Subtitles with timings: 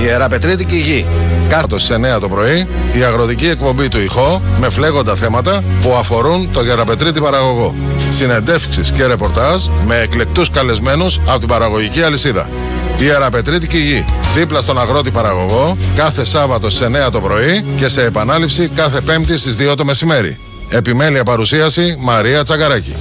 [0.00, 1.06] Η Ιεραπετρίτικη Γη.
[1.48, 6.52] Κάτω στις 9 το πρωί, η αγροτική εκπομπή του ηχό με φλέγοντα θέματα που αφορούν
[6.52, 7.74] το Γεραπετρίτη παραγωγό.
[8.08, 12.48] Συνεντεύξεις και ρεπορτάζ με εκλεκτούς καλεσμένους από την παραγωγική αλυσίδα.
[12.98, 14.04] Η Ιεραπετρίτικη Γη.
[14.34, 19.38] Δίπλα στον αγρότη παραγωγό, κάθε Σάββατο στις 9 το πρωί και σε επανάληψη κάθε Πέμπτη
[19.38, 20.38] στις 2 το μεσημέρι.
[20.68, 22.94] Επιμέλεια παρουσίαση Μαρία Τσαγκαράκη.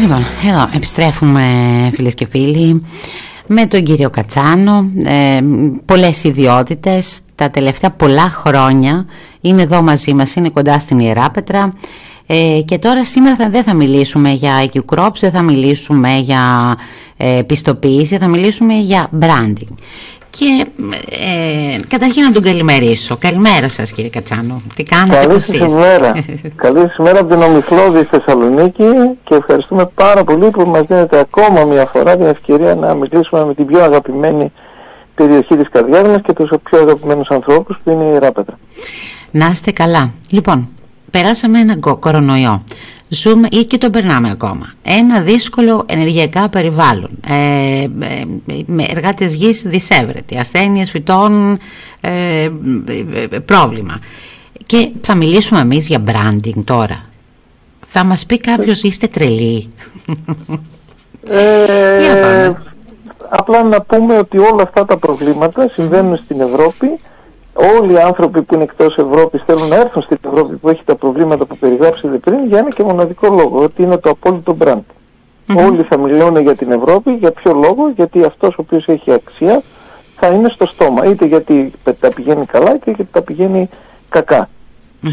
[0.00, 1.42] Λοιπόν, εδώ επιστρέφουμε
[1.94, 2.82] φίλες και φίλοι
[3.46, 5.40] με τον κύριο Κατσάνο, ε,
[5.84, 9.06] πολλές ιδιότητες, τα τελευταία πολλά χρόνια
[9.40, 11.72] είναι εδώ μαζί μας, είναι κοντά στην Ιεράπετρα
[12.26, 16.76] ε, και τώρα σήμερα θα, δεν θα μιλήσουμε για IQ Crops, δεν θα μιλήσουμε για
[17.16, 19.74] ε, πιστοποίηση, θα μιλήσουμε για branding.
[20.38, 20.66] Και
[21.10, 23.16] ε, καταρχήν να τον καλημερίσω.
[23.16, 24.62] Καλημέρα σας κύριε Κατσάνο.
[24.74, 26.12] Τι κάνετε, Καλή σας ημέρα.
[26.64, 28.84] Καλή σας ημέρα από την Ομιχλώδη Θεσσαλονίκη
[29.24, 33.54] και ευχαριστούμε πάρα πολύ που μας δίνετε ακόμα μια φορά την ευκαιρία να μιλήσουμε με
[33.54, 34.52] την πιο αγαπημένη
[35.14, 38.58] περιοχή της καρδιάς μας και τους πιο αγαπημένους ανθρώπους που είναι η Ράπετρα.
[39.30, 40.10] Να είστε καλά.
[40.30, 40.68] Λοιπόν,
[41.10, 42.62] περάσαμε ένα κορονοϊό
[43.14, 44.72] ζούμε ή και τον περνάμε ακόμα.
[44.82, 47.88] Ένα δύσκολο ενεργειακά περιβάλλον, ε, ε,
[48.66, 51.58] με εργάτες γης δυσέβρετοι, ασθένειες φυτών,
[52.00, 52.48] ε,
[53.44, 53.98] πρόβλημα.
[54.66, 57.04] Και θα μιλήσουμε εμείς για branding τώρα.
[57.86, 59.72] Θα μας πει κάποιος είστε τρελοί.
[61.28, 62.52] Ε,
[63.28, 66.98] απλά να πούμε ότι όλα αυτά τα προβλήματα συμβαίνουν στην Ευρώπη
[67.54, 70.94] όλοι οι άνθρωποι που είναι εκτός Ευρώπης θέλουν να έρθουν στην Ευρώπη που έχει τα
[70.94, 74.82] προβλήματα που περιγράψατε πριν για ένα και μοναδικό λόγο, ότι είναι το απόλυτο brand.
[75.66, 79.62] Όλοι θα μιλούν για την Ευρώπη, για ποιο λόγο, γιατί αυτός ο οποίος έχει αξία
[80.16, 81.04] θα είναι στο στόμα.
[81.04, 83.68] Είτε γιατί τα πηγαίνει καλά, είτε γιατί τα πηγαίνει
[84.08, 84.48] κακά.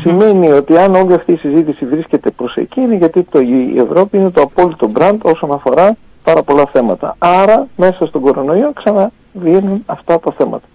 [0.02, 4.18] Σημαίνει ότι αν όλη αυτή η συζήτηση βρίσκεται προς εκεί, είναι γιατί το, η Ευρώπη
[4.18, 7.16] είναι το απόλυτο brand όσον αφορά πάρα πολλά θέματα.
[7.18, 10.66] Άρα, μέσα στον κορονοϊό ξαναβγαίνουν αυτά τα θέματα.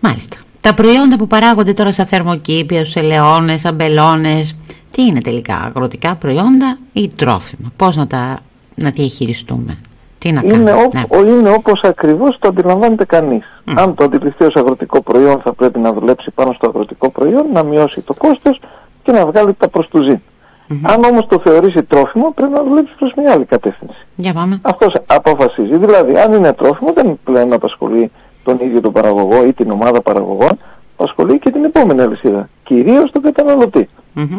[0.00, 0.36] Μάλιστα.
[0.60, 4.56] Τα προϊόντα που παράγονται τώρα στα θερμοκήπια, στους ελαιώνες, αμπελώνες,
[4.90, 8.38] τι είναι τελικά, αγροτικά προϊόντα ή τρόφιμα, πώς να τα
[8.74, 9.78] να διαχειριστούμε;
[10.18, 10.72] Τι να είναι, κάνουμε,
[11.08, 11.30] ό, ναι.
[11.30, 13.44] είναι όπως ακριβώς το αντιλαμβάνεται κανείς.
[13.74, 17.62] Αν το αντιληφθεί ως αγροτικό προϊόν θα πρέπει να δουλέψει πάνω στο αγροτικό προϊόν, να
[17.62, 18.60] μειώσει το κόστος
[19.02, 20.22] και να βγάλει τα προστουζή.
[20.82, 24.06] Αν όμως το θεωρήσει τρόφιμο πρέπει να δουλέψει προς μια άλλη κατεύθυνση.
[24.16, 24.60] Για πάμε.
[24.62, 25.76] Αυτός αποφασίζει.
[25.76, 28.10] Δηλαδή αν είναι τρόφιμο δεν πλέον απασχολεί
[28.48, 30.58] τον ίδιο τον παραγωγό ή την ομάδα παραγωγών,
[30.96, 33.88] ασχολεί και την επόμενη αλυσίδα, κυρίω τον καταναλωτή.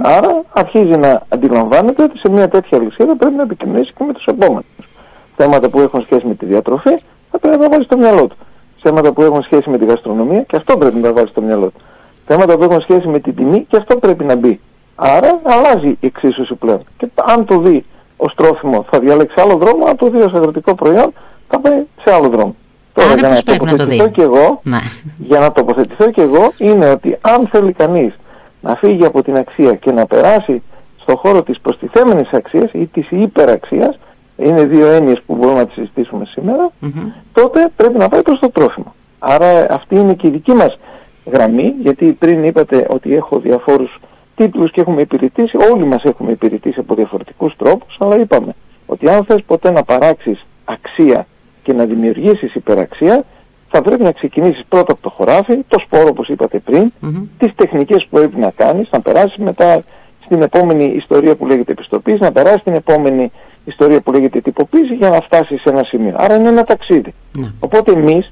[0.01, 4.25] Άρα αρχίζει να αντιλαμβάνεται ότι σε μια τέτοια αλυσίδα πρέπει να επικοινωνήσει και με τους
[4.25, 4.65] επόμενους.
[5.35, 6.95] Θέματα που έχουν σχέση με τη διατροφή
[7.31, 8.35] θα πρέπει να τα βάλει στο μυαλό του.
[8.81, 11.65] Θέματα που έχουν σχέση με τη γαστρονομία και αυτό πρέπει να τα βάλει στο μυαλό
[11.65, 11.81] του.
[12.25, 14.59] Θέματα που έχουν σχέση με την τιμή και αυτό πρέπει να μπει.
[14.95, 16.81] Άρα αλλάζει η εξίσωση πλέον.
[16.97, 17.85] Και αν το δει
[18.17, 21.13] ως τρόφιμο θα διαλέξει άλλο δρόμο, αν το δει ως αγροτικό προϊόν
[21.47, 22.55] θα πάει σε άλλο δρόμο.
[22.99, 24.79] Τώρα για να τοποθετηθώ και εγώ, ναι.
[25.17, 28.13] για να τοποθετηθώ και εγώ είναι ότι αν θέλει κανείς
[28.61, 30.61] να φύγει από την αξία και να περάσει
[31.01, 33.99] στο χώρο της προστιθέμενης αξίας ή της υπεραξίας,
[34.37, 36.25] είναι δύο έννοιες που μπορούμε να τις συζητήσουμε
[37.33, 38.93] τότε πρέπει να πάει προς το τρόφιμο.
[39.19, 40.77] Άρα αυτή είναι και η δική μας
[41.31, 43.99] γραμμή, γιατί πριν είπατε ότι έχω διαφόρους
[44.35, 48.55] τίτλους και έχουμε υπηρετήσει, όλοι μας έχουμε υπηρετήσει από διαφορετικούς τρόπους, αλλά είπαμε
[48.85, 51.27] ότι αν θες ποτέ να παράξεις αξία
[51.69, 53.25] και να δημιουργήσεις υπεραξία,
[53.69, 57.23] θα πρέπει να ξεκινήσεις πρώτα από το χωράφι, το σπόρο όπως είπατε πριν, mm-hmm.
[57.37, 59.83] τις τεχνικές που πρέπει να κάνεις, να περάσεις μετά
[60.25, 63.31] στην επόμενη ιστορία που λέγεται επιστοποίηση, να περάσεις στην επόμενη
[63.65, 66.15] ιστορία που λέγεται τυποποίηση για να φτάσεις σε ένα σημείο.
[66.17, 67.13] Άρα είναι ένα ταξίδι.
[67.13, 67.51] Mm-hmm.
[67.59, 68.31] Οπότε εμείς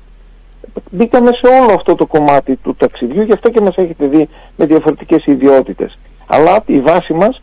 [0.91, 4.65] μπήκαμε σε όλο αυτό το κομμάτι του ταξιδιού, γι' αυτό και μας έχετε δει με
[4.65, 5.97] διαφορετικές ιδιότητες.
[6.27, 7.41] Αλλά η βάση μας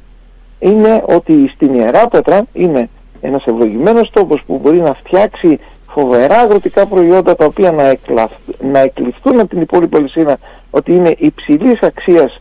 [0.59, 2.89] είναι ότι στην Ιερά Πέτρα είναι
[3.21, 5.59] ένας ευλογημένος τόπος που μπορεί να φτιάξει
[5.95, 8.33] φοβερά αγροτικά προϊόντα τα οποία να, εκλαφ...
[8.73, 10.37] να εκλειφθούν από την υπόλοιπη αλυσίδα
[10.71, 12.41] ότι είναι υψηλής αξίας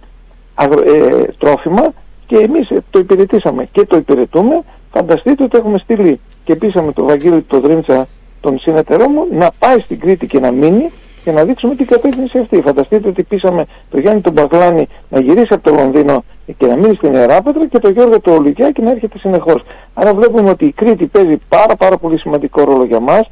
[0.53, 0.81] αγρο...
[0.81, 1.93] ε, τρόφιμα
[2.25, 4.63] και εμείς το υπηρετήσαμε και το υπηρετούμε.
[4.91, 8.07] Φανταστείτε ότι έχουμε στείλει και πείσαμε το Βαγγέλη το Δρύντσα
[8.41, 10.91] τον συνεταιρό μου να πάει στην Κρήτη και να μείνει
[11.23, 12.61] και να δείξουμε την κατεύθυνση αυτή.
[12.61, 16.23] Φανταστείτε ότι πείσαμε το Γιάννη τον Παγλάνη να γυρίσει από το Λονδίνο
[16.57, 18.43] και να μείνει στην Ιεράπετρα και το Γιώργο το
[18.73, 19.63] και να έρχεται συνεχώς.
[19.93, 23.29] Άρα βλέπουμε ότι η Κρήτη παίζει πάρα, πάρα πολύ σημαντικό ρόλο για μας.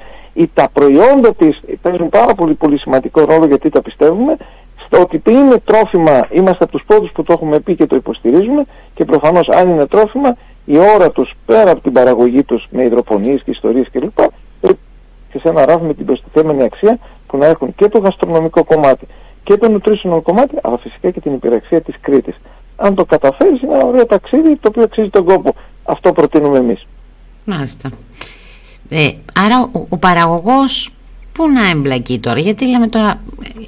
[0.54, 4.38] Τα προϊόντα της παίζουν πάρα πολύ, πολύ σημαντικό ρόλο γιατί τα πιστεύουμε.
[4.86, 8.66] Στο ότι είναι τρόφιμα, είμαστε από τους πρώτους που το έχουμε πει και το υποστηρίζουμε
[8.94, 13.36] και προφανώς αν είναι τρόφιμα, η ώρα τους πέρα από την παραγωγή τους με υδροπονίε
[13.36, 14.20] και ιστορίες κλπ.
[15.32, 19.08] και σε ένα ράφι με την προστιθέμενη αξία που να έχουν και το γαστρονομικό κομμάτι
[19.44, 22.36] και το nutritional κομμάτι, αλλά φυσικά και την υπηρεξία της Κρήτης.
[22.82, 25.56] Αν το καταφέρεις είναι ένα ωραίο ταξίδι το οποίο αξίζει τον κόπο.
[25.84, 26.88] Αυτό προτείνουμε εμείς.
[27.46, 27.90] Μάλιστα.
[28.90, 30.92] Ε, άρα ο, ο παραγωγός
[31.32, 33.22] πού να εμπλακεί τώρα, γιατί λέμε τώρα,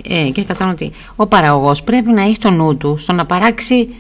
[0.10, 3.96] ε, και κατάλαβα ότι ο παραγωγός πρέπει να έχει το νου του στο να παράξει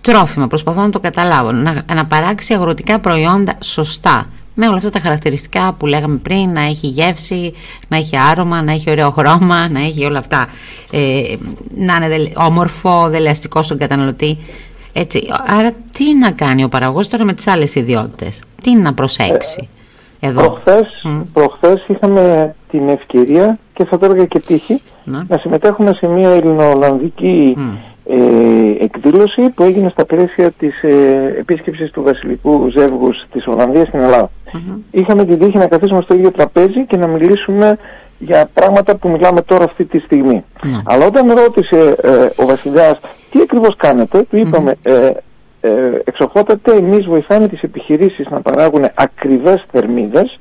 [0.00, 5.00] τρόφιμα, προσπαθώ να το καταλάβω, να, να παράξει αγροτικά προϊόντα σωστά, με όλα αυτά τα
[5.00, 7.52] χαρακτηριστικά που λέγαμε πριν, να έχει γεύση,
[7.88, 10.46] να έχει άρωμα, να έχει ωραίο χρώμα, να έχει όλα αυτά,
[10.92, 11.36] ε,
[11.76, 14.38] να είναι όμορφο, δελεαστικό στον καταναλωτή.
[14.92, 19.68] Έτσι, άρα τι να κάνει ο παραγωγός τώρα με τις άλλες ιδιότητες, τι να προσέξει.
[20.20, 21.22] Ε, εδώ; Προχθές, mm.
[21.32, 26.28] προχθές είχαμε την ευκαιρία και θα το έλεγα και τύχη να, να συμμετέχουμε σε μια
[26.28, 27.56] ελληνοολλανδική
[28.06, 34.00] ε, εκδήλωση που έγινε στα πλαίσια της ε, επίσκεψης του βασιλικού ζεύγους της Ολλανδίας στην
[34.00, 34.30] Ελλάδα.
[34.90, 37.78] Είχαμε την τύχη να καθίσουμε στο ίδιο τραπέζι και να μιλήσουμε
[38.18, 40.44] για πράγματα που μιλάμε τώρα αυτή τη στιγμή.
[40.62, 40.80] Ναι.
[40.84, 42.98] Αλλά όταν ρώτησε ε, ο βασιλιάς
[43.30, 45.10] τι ακριβώς κάνετε, του είπαμε ε,
[45.60, 45.70] ε,
[46.04, 50.38] εξοχότατε εμείς βοηθάμε τις επιχειρήσεις να παράγουν ακριβές θερμίδες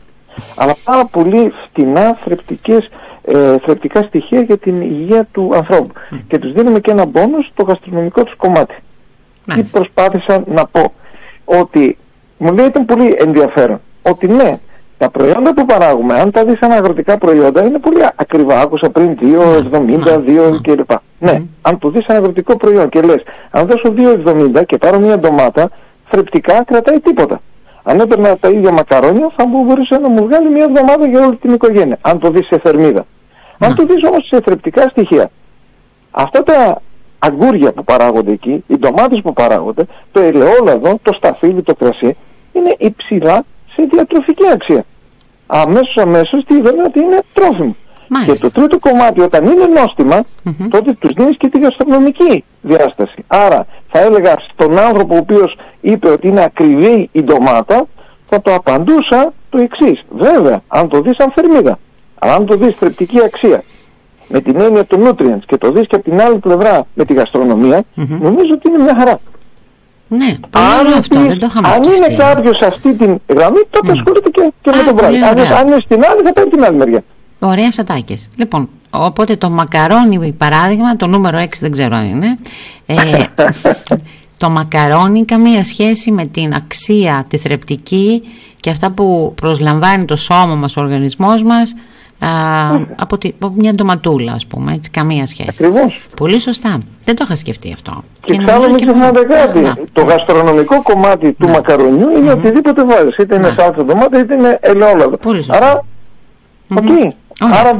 [0.55, 2.89] αλλά πάρα πολύ φτηνά θρεπτικές
[3.25, 5.93] ε, θρεπτικά στοιχεία για την υγεία του ανθρώπου.
[6.27, 8.75] Και τους δίνουμε και ένα μπόνους στο γαστρονομικό τους κομμάτι.
[9.45, 10.93] Τι προσπάθησα να πω.
[11.45, 11.97] Ότι
[12.37, 13.81] μου λέει ήταν πολύ ενδιαφέρον.
[14.01, 14.59] Ότι ναι,
[14.98, 18.59] τα προϊόντα που παράγουμε, αν τα δεις σαν αγροτικά προϊόντα, είναι πολύ ακριβά.
[18.59, 20.92] Άκουσα πριν 2,70, 2 κλπ.
[21.19, 23.94] Ναι, αν το δεις σαν αγροτικό προϊόν και λες, αν δώσω
[24.25, 25.69] 2,70 και πάρω μια ντομάτα,
[26.09, 27.42] θρεπτικά κρατάει τίποτα.
[27.83, 31.53] Αν έπαιρνα τα ίδια μακαρόνια θα μπορούσε να μου βγάλει μια εβδομάδα για όλη την
[31.53, 31.98] οικογένεια.
[32.01, 33.06] Αν το δεις σε θερμίδα.
[33.59, 35.30] Αν το δεις όμως σε θρεπτικά στοιχεία.
[36.12, 36.81] Αυτά τα
[37.19, 42.18] αγκούρια που παράγονται εκεί, οι ντομάτες που παράγονται, το ελαιόλαδο, το σταφύλι, το κρασί,
[42.53, 43.45] είναι υψηλά
[43.75, 44.85] σε διατροφική αξία.
[45.47, 47.75] Αμέσως αμέσως τι είδαμε ότι είναι τρόφιμο.
[48.25, 50.23] Και το τρίτο κομμάτι όταν είναι νόστιμα,
[50.69, 53.23] τότε τους δίνεις και τη γαστρονομική διάσταση.
[53.27, 57.88] Άρα θα έλεγα στον άνθρωπο ο οποίος είπε ότι είναι ακριβή η ντομάτα,
[58.29, 60.01] θα το απαντούσα το εξής.
[60.09, 61.79] Βέβαια, αν το δεις σαν θερμίδα,
[62.19, 63.63] αλλά αν το δεις θρεπτική αξία,
[64.27, 67.13] με την έννοια του nutrients και το δεις και από την άλλη πλευρά με τη
[67.13, 69.19] γαστρονομία, νομίζω ότι είναι μια χαρά.
[70.13, 74.29] Ναι, πολύ αυτό, δεν το είχαμε Αν είναι κάποιος σε αυτή την γραμμή, τότε ασχολείται
[74.29, 75.41] και, και με τον βράδυ.
[75.41, 77.03] Αν, αν είναι στην άλλη, θα πάει την άλλη μεριά.
[77.39, 78.29] Ωραία σατάκες.
[78.35, 82.35] Λοιπόν, οπότε το μακαρόνι, παράδειγμα, το νούμερο 6 δεν ξέρω αν είναι.
[82.85, 82.95] Ε,
[84.37, 88.21] το μακαρόνι καμία σχέση με την αξία, τη θρεπτική
[88.59, 91.73] και αυτά που προσλαμβάνει το σώμα μας, ο οργανισμός μας
[92.95, 95.50] από, τη, από μια ντοματούλα ας πούμε, έτσι, καμία σχέση.
[95.65, 96.07] Ακριβώς.
[96.15, 96.79] Πολύ σωστά.
[97.03, 98.03] Δεν το είχα σκεφτεί αυτό.
[98.25, 99.88] Και, και μην ξεχνάτε κάτι.
[99.94, 103.18] Το γαστρονομικό κομμάτι του μακαρονιού είναι οτιδήποτε βάζεις.
[103.18, 105.18] Είτε είναι σάλτσα ντομάτα είτε είναι ελαιόλαδο.
[105.47, 105.85] Άρα,
[106.77, 107.15] εκεί.
[107.39, 107.79] Άρα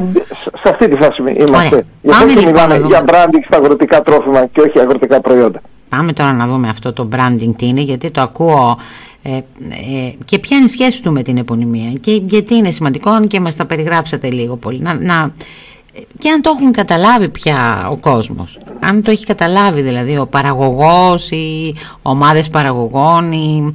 [0.62, 1.86] σε αυτή τη φάση είμαστε.
[2.02, 5.60] Γι' αυτό και λοιπόν μιλάμε για branding στα αγροτικά τρόφιμα και όχι αγροτικά προϊόντα.
[5.88, 8.78] Πάμε τώρα να δούμε αυτό το branding τι είναι, γιατί το ακούω
[9.22, 9.42] ε, ε,
[10.24, 13.40] και ποια είναι η σχέση του με την επωνυμία και γιατί είναι σημαντικό, αν και
[13.40, 14.80] μας τα περιγράψατε λίγο πολύ.
[14.80, 15.34] Να, να,
[16.18, 18.58] και αν το έχουν καταλάβει πια ο κόσμος.
[18.80, 23.74] Αν το έχει καταλάβει δηλαδή ο παραγωγός, οι ομάδες παραγωγών, οι,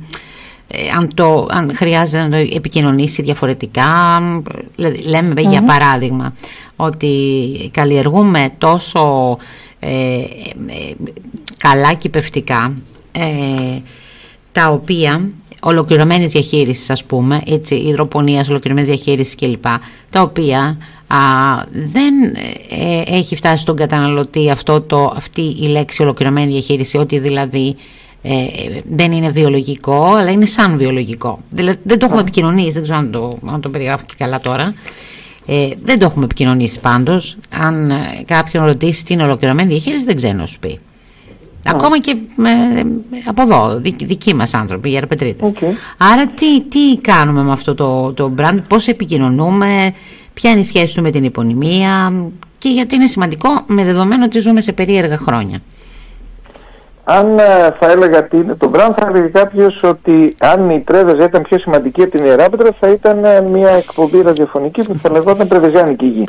[0.68, 4.22] ε, αν, το, αν χρειάζεται να το επικοινωνήσει διαφορετικά.
[4.76, 6.34] Δηλαδή, λέμε για παράδειγμα
[6.76, 9.38] ότι καλλιεργούμε τόσο
[9.80, 10.26] ε, ε,
[11.58, 12.74] καλά κυπευτικά
[14.57, 15.30] τα οποία
[15.62, 19.65] ολοκληρωμένης διαχείρισης ας πούμε, έτσι, υδροπονίας, ολοκληρωμένης διαχείρισης κλπ.
[20.09, 20.77] Τα οποία
[21.07, 21.18] α,
[21.71, 22.13] δεν
[23.05, 27.75] έχει φτάσει στον καταναλωτή αυτό το, αυτή η λέξη ολοκληρωμένη διαχείριση, ότι δηλαδή
[28.22, 28.46] ε,
[28.91, 31.39] δεν είναι βιολογικό, αλλά είναι σαν βιολογικό.
[31.50, 34.74] Δηλαδή δεν το έχουμε επικοινωνήσει, δεν ξέρω αν το, αν το περιγράφω και καλά τώρα.
[35.46, 37.38] Ε, δεν το έχουμε επικοινωνήσει πάντως.
[37.50, 40.79] Αν ε, κάποιον ρωτήσει τι είναι ολοκληρωμένη διαχείριση, δεν ξέρω να σου πει.
[41.69, 42.51] Ακόμα και με,
[43.25, 45.53] από εδώ, δι, δικοί μας άνθρωποι, οι αρπετρίτες.
[45.53, 45.71] Okay.
[45.97, 49.93] Άρα τι, τι κάνουμε με αυτό το, το brand, πώς επικοινωνούμε,
[50.33, 52.13] ποια είναι η σχέση του με την υπονημία
[52.57, 55.59] και γιατί είναι σημαντικό με δεδομένο ότι ζούμε σε περίεργα χρόνια.
[57.03, 57.43] Αν ε,
[57.79, 61.59] θα έλεγα τι είναι το brand, θα έλεγε κάποιος ότι αν η Τρέβεζα ήταν πιο
[61.59, 66.24] σημαντική από την Ιεράπετρα, θα ήταν ε, μια εκπομπή ραδιοφωνική που θα λεγόταν Πρεβεζιάνικη Γη.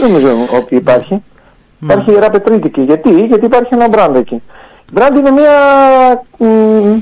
[0.00, 1.22] Δεν νομίζω ότι υπάρχει.
[1.22, 1.82] Mm.
[1.82, 2.80] Υπάρχει Ιεράπετρίτικη.
[2.80, 4.42] Γιατί; Γιατί υπάρχει ένα brand εκεί.
[4.94, 5.52] Brand είναι μια
[6.38, 7.00] μ,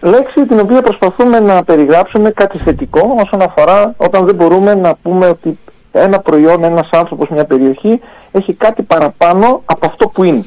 [0.00, 5.26] λέξη την οποία προσπαθούμε να περιγράψουμε κάτι θετικό όσον αφορά όταν δεν μπορούμε να πούμε
[5.26, 5.58] ότι
[5.92, 8.00] ένα προϊόν, ένας άνθρωπος, μια περιοχή
[8.32, 10.44] έχει κάτι παραπάνω από αυτό που είναι.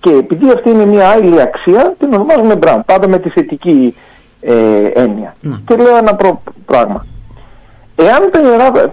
[0.00, 3.94] Και επειδή αυτή είναι μια άλλη αξία, την ονομάζουμε brand, πάντα με τη θετική
[4.40, 5.34] ε, έννοια.
[5.40, 5.56] Ναι.
[5.66, 6.16] Και λέω ένα
[6.64, 7.06] πράγμα.
[8.02, 8.30] Εάν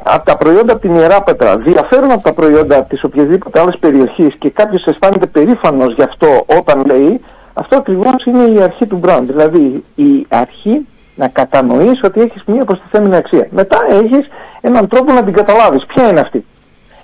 [0.04, 4.36] τα, τα προϊόντα από την Ιερά Πέτρα διαφέρουν από τα προϊόντα της οποιασδήποτε άλλης περιοχής
[4.40, 7.22] και κάποιος αισθάνεται περήφανος γι' αυτό όταν λέει,
[7.54, 9.22] αυτό ακριβώς είναι η αρχή του brand.
[9.22, 13.48] Δηλαδή η αρχή Να κατανοείς ότι έχεις μια προστιθέμενη αξία.
[13.50, 14.28] Μετά έχεις
[14.62, 15.86] έναν τρόπο να την καταλάβεις.
[15.86, 16.46] Ποια είναι αυτή;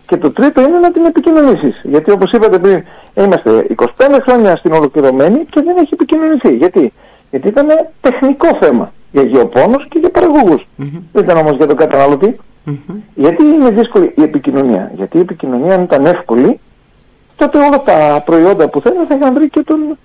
[0.07, 1.81] Και το τρίτο είναι να την επικοινωνήσεις.
[1.83, 2.83] Γιατί όπως είπατε πριν,
[3.13, 6.55] είμαστε 25 χρόνια στην ολοκληρωμένη και δεν έχει επικοινωνηθεί.
[6.55, 6.93] Γιατί,
[7.33, 7.67] Γιατί ήταν
[8.01, 10.61] τεχνικό θέμα για γεωπόνους και για παραγωγούς.
[10.61, 11.01] Mm-hmm.
[11.11, 12.39] Δεν ήταν όμως για τον καταναλωτή.
[12.67, 12.95] Mm-hmm.
[13.15, 14.91] Γιατί είναι δύσκολη η επικοινωνία.
[14.95, 16.59] Γιατί η επικοινωνία αν ήταν εύκολη,
[17.35, 19.97] τότε όλα τα προϊόντα που θέλουν θα είχαν βρει και τον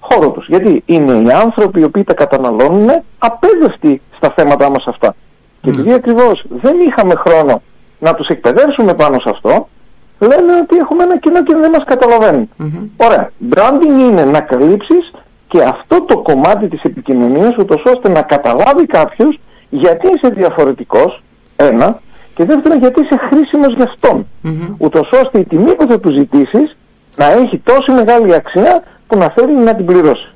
[0.00, 0.46] χώρο τους.
[0.48, 2.88] Γιατί είναι οι άνθρωποι οι οποίοι τα καταναλώνουν
[3.18, 5.14] απέδευτοι στα θέματα μας αυτά.
[5.60, 7.62] Και επειδή ακριβώς δεν είχαμε χρόνο
[7.98, 9.68] να τους εκπαιδεύσουμε πάνω σε αυτό,
[10.18, 12.48] λένε ότι έχουμε ένα κοινό και δεν μας καταλαβαίνουν.
[12.58, 13.06] Mm-hmm.
[13.06, 13.30] Ωραία.
[13.50, 15.12] Branding είναι να καλύψεις
[15.48, 19.38] και αυτό το κομμάτι της επικοινωνίας ούτως ώστε να καταλάβει κάποιος
[19.70, 21.22] γιατί είσαι διαφορετικός,
[21.56, 22.00] ένα,
[22.34, 24.26] και δεύτερον γιατί είσαι χρήσιμος για αυτόν.
[24.44, 24.74] Mm-hmm.
[24.78, 26.76] Ούτως ώστε η τιμή που θα του ζητήσεις
[27.16, 30.28] να έχει τόση μεγάλη αξία που να θέλει να την πληρώσει.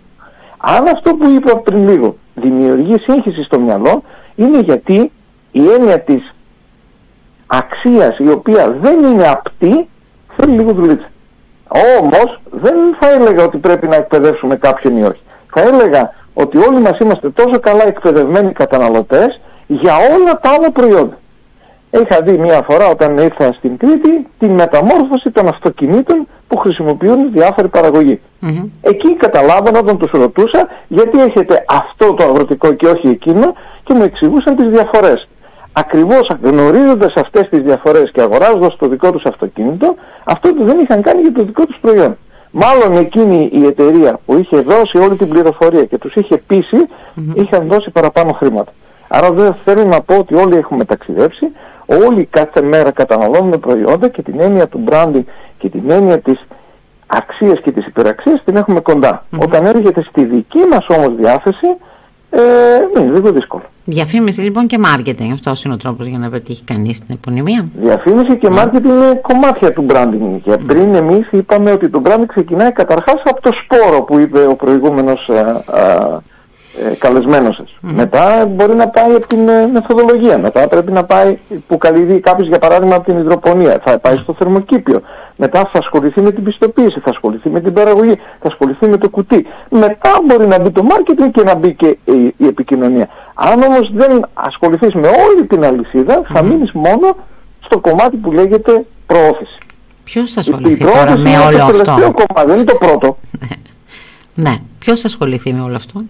[0.59, 4.03] Αν αυτό που είπα πριν λίγο δημιουργεί σύγχυση στο μυαλό,
[4.35, 5.11] είναι γιατί
[5.53, 6.35] η έννοια της
[7.47, 9.89] αξίας η οποία δεν είναι απτή
[10.37, 11.11] θέλει λίγο δουλίτσα.
[12.01, 15.21] Όμως δεν θα έλεγα ότι πρέπει να εκπαιδεύσουμε κάποιον ή όχι.
[15.55, 21.19] Θα έλεγα ότι όλοι μας είμαστε τόσο καλά εκπαιδευμένοι καταναλωτές για όλα τα άλλα προϊόντα.
[21.91, 27.69] Είχα δει μία φορά όταν ήρθα στην Κρήτη τη μεταμόρφωση των αυτοκινήτων που χρησιμοποιούν διάφοροι
[28.81, 33.53] Εκεί καταλάβανα όταν τους ρωτούσα γιατί έχετε αυτό το αγροτικό και όχι εκείνο
[33.85, 35.29] και μου εξηγούσαν τις διαφορές.
[35.79, 39.95] Ακριβώς γνωρίζοντας αυτές τις διαφορές και αγοράζοντας το δικό τους αυτοκίνητο,
[40.25, 42.17] αυτό που δεν είχαν κάνει για το δικό τους προϊόν.
[42.51, 46.37] Μάλλον εκείνη η εταιρεία που είχε δώσει όλη την πληροφορία και τους είχε
[47.35, 48.73] είχαν δώσει παραπάνω χρήματα.
[49.09, 51.47] Άρα δεν θέλω να πω ότι όλοι έχουμε ταξιδέψει,
[51.87, 55.25] όλοι κάθε μέρα καταναλώνουμε προϊόντα και την έννοια του branding
[55.59, 56.47] και την έννοια της
[57.07, 58.81] αξίας και της υπεραξίας την έχουμε
[59.39, 61.67] Όταν έρχεται στη δική μας όμως διάθεση,
[62.31, 62.41] ε,
[62.97, 63.65] είναι λίγο δύσκολο.
[63.91, 67.69] Διαφήμιση λοιπόν και marketing, αυτός είναι ο τρόπος για να πετύχει κανείς την επωνυμία.
[67.75, 70.41] Διαφήμιση και marketing είναι κομμάτια του branding.
[70.45, 74.57] Για πριν εμείς είπαμε ότι το branding ξεκινάει καταρχάς από το σπόρο που είπε ο
[74.57, 77.79] προηγούμενος ε, ε, ε, καλεσμένος σας.
[77.81, 82.49] Μετά μπορεί να πάει από την ε, μεθοδολογία, μετά πρέπει να πάει που καλύβει κάποιος
[82.49, 85.01] για παράδειγμα από την υδροπονία, θα πάει στο θερμοκήπιο,
[85.37, 89.09] μετά θα ασχοληθεί με την πιστοποίηση, θα ασχοληθεί με την παραγωγή, θα ασχοληθεί με το
[89.09, 89.47] κουτί.
[89.71, 93.09] Μετά μπορεί να μπει το marketing και να μπει και η, η επικοινωνία.
[93.41, 97.17] Αν όμως δεν ασχοληθείς με όλη την αλυσίδα, θα μείνεις μόνο
[97.61, 99.59] στο κομμάτι που λέγεται προώθηση.
[100.05, 103.19] Ποιος θα ασχοληθεί τώρα με όλο αυτό; Είναι το τελευταίο κομμάτι, δεν είναι το πρώτο.
[104.45, 106.03] ναι, ποιος θα ασχοληθεί με όλο αυτό;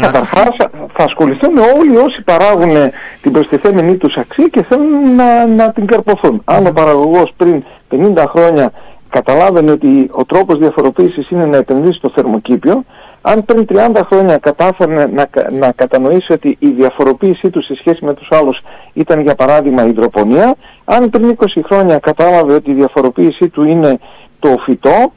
[0.00, 0.48] Καταρχάς
[0.92, 2.74] θα ασχοληθούν όλοι όσοι παράγουν
[3.22, 6.42] την προστιθέμενη τους αξία και θέλουν να, να την καρποθούν.
[6.44, 8.72] Αν ο παραγωγός πριν 50 χρόνια
[9.10, 12.84] καταλάβαινε ότι ο τρόπος διαφοροποίησης είναι να επενδύσει στο θερμοκήπιο,
[13.28, 18.14] αν πριν 30 χρόνια κατάφερε να, να κατανοήσει ότι η διαφοροποίησή του σε σχέση με
[18.14, 18.58] τους άλλους
[18.92, 20.54] ήταν για παράδειγμα η υδροπονία,
[20.84, 23.98] αν πριν 20 χρόνια κατάλαβε ότι η διαφοροποίησή του είναι
[24.38, 25.12] το φυτό,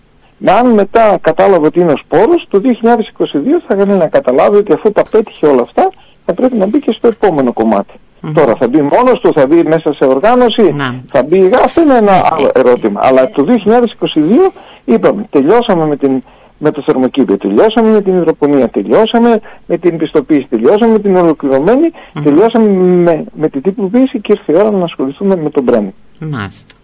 [0.46, 2.68] αν μετά κατάλαβε ότι είναι ο σπόρος, το 2022
[3.68, 5.90] θα κάνει να καταλάβει ότι αφού τα πέτυχε όλα αυτά,
[6.26, 7.54] θα πρέπει να μπει και στο επόμενο
[8.34, 10.76] Τώρα θα μπει μόνος του, θα μπει μέσα σε οργάνωση,
[11.06, 11.50] θα μπει...
[11.64, 13.00] Αυτό είναι ένα άλλο ερώτημα.
[13.04, 13.46] Αλλά το
[14.50, 14.52] 2022
[14.86, 16.24] είπαμε, τελειώσαμε με, την,
[16.60, 21.92] με το θερμοκήπιο, τελειώσαμε με την υδροπονία, τελειώσαμε με την πιστοποίηση, τελειώσαμε με την ολοκληρωμένη,
[22.24, 25.94] τελειώσαμε με, με την τυποποίηση και ήρθε η ώρα να ασχοληθούμε με τον Μπρέμι.
[26.20, 26.76] Μάλιστα.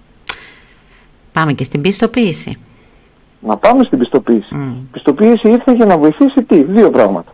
[1.31, 2.57] Πάμε και στην πιστοποίηση.
[3.39, 4.49] Να πάμε στην πιστοποίηση.
[4.51, 4.73] Mm.
[4.83, 7.33] Η πιστοποίηση ήρθε για να βοηθήσει τι, δύο πράγματα.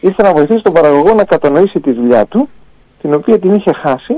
[0.00, 2.48] Ήρθε να βοηθήσει τον παραγωγό να κατανοήσει τη δουλειά του,
[3.00, 4.14] την οποία την είχε χάσει,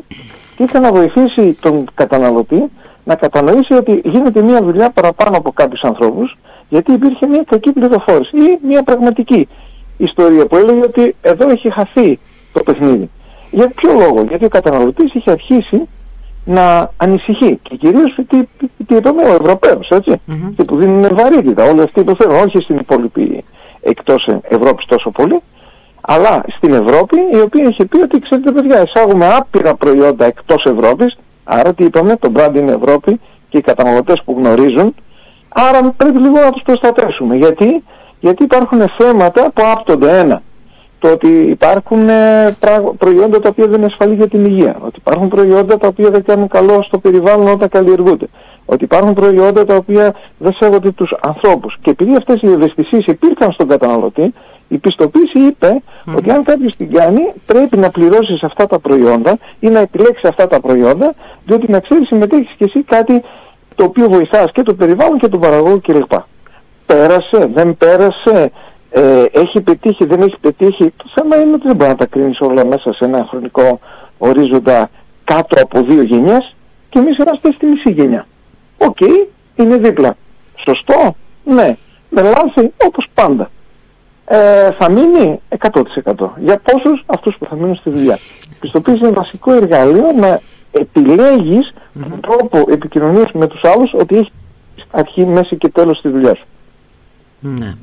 [0.56, 2.70] και ήρθε να βοηθήσει τον καταναλωτή
[3.04, 6.36] να κατανοήσει ότι γίνεται μια δουλειά παραπάνω από κάποιους ανθρώπους,
[6.68, 9.49] γιατί υπήρχε μια κακή πληροφόρηση ή μια πραγματική
[9.97, 12.18] ιστορία που έλεγε ότι εδώ έχει χαθεί
[12.52, 13.11] το παιχνίδι.
[13.50, 15.88] Για ποιο λόγο, γιατί ο καταναλωτής είχε αρχίσει
[16.44, 17.59] να ανησυχεί.
[17.62, 18.38] Και κυρίως τι,
[18.87, 20.52] τι, είπαμε ο Ευρωπαίος, έτσι, mm-hmm.
[20.56, 23.44] και που δίνουν βαρύτητα όλοι αυτοί που θέλουν, όχι στην υπόλοιπη
[23.80, 25.40] εκτός Ευρώπης τόσο πολύ,
[26.00, 31.16] αλλά στην Ευρώπη η οποία έχει πει ότι ξέρετε παιδιά εισάγουμε άπειρα προϊόντα εκτός Ευρώπης,
[31.44, 34.94] άρα τι είπαμε, το brand είναι Ευρώπη και οι καταναλωτές που γνωρίζουν,
[35.54, 37.37] άρα πρέπει λίγο να τους προστατεύσουμε.
[37.37, 37.84] Γιατί,
[38.20, 40.42] Γιατί υπάρχουν θέματα που άπτονται ένα
[41.04, 42.56] το ότι υπάρχουν ε,
[42.99, 46.25] προϊόντα τα οποία δεν είναι ασφαλή για την υγεία, ότι υπάρχουν προϊόντα τα οποία δεν
[46.25, 48.26] κάνουν καλό στο περιβάλλον όταν καλλιεργούνται,
[48.64, 51.76] ότι υπάρχουν προϊόντα τα οποία δεν σέβονται τους ανθρώπους.
[51.82, 54.34] Και επειδή αυτές οι ευαισθησίες υπήρχαν στον καταναλωτή,
[54.68, 55.82] η πιστοποίηση είπε
[56.16, 60.46] ότι αν κάποιος την κάνει πρέπει να πληρώσεις αυτά τα προϊόντα ή να επιλέξει αυτά
[60.46, 63.23] τα προϊόντα, διότι να ξέρεις συμμετέχεις και εσύ κάτι
[63.74, 66.12] το οποίο βοηθάς και το περιβάλλον και τον παραγωγό κλπ.
[66.86, 68.52] Πέρασε, δεν πέρασε,
[68.90, 70.92] ε, έχει πετύχει, δεν έχει πετύχει.
[70.96, 73.80] Το θέμα είναι ότι δεν μπορεί να τα κρίνεις όλα μέσα σε ένα χρονικό
[74.18, 74.90] ορίζοντα
[75.24, 76.54] κάτω από δύο γενιές
[76.88, 78.26] και εμείς είμαστε στη μισή γενιά.
[78.78, 78.98] Οκ,
[79.54, 80.16] είναι δίπλα.
[80.66, 81.14] Σωστό,
[81.44, 81.76] ναι.
[82.10, 83.50] Με λάθη όπως πάντα.
[84.26, 86.34] Ε, θα μείνει 100%.
[86.36, 88.18] Για πόσους; Αυτούς που θα μείνουν στη δουλειά.
[88.50, 90.40] Η πιστοποίηση είναι βασικό εργαλείο να
[90.80, 94.32] επιλέγεις τον τρόπο επικοινωνίας με τους άλλους ότι έχεις
[94.90, 96.44] αρχή, μέση και τέλος στη δουλειά σου.
[97.40, 97.74] Ναι.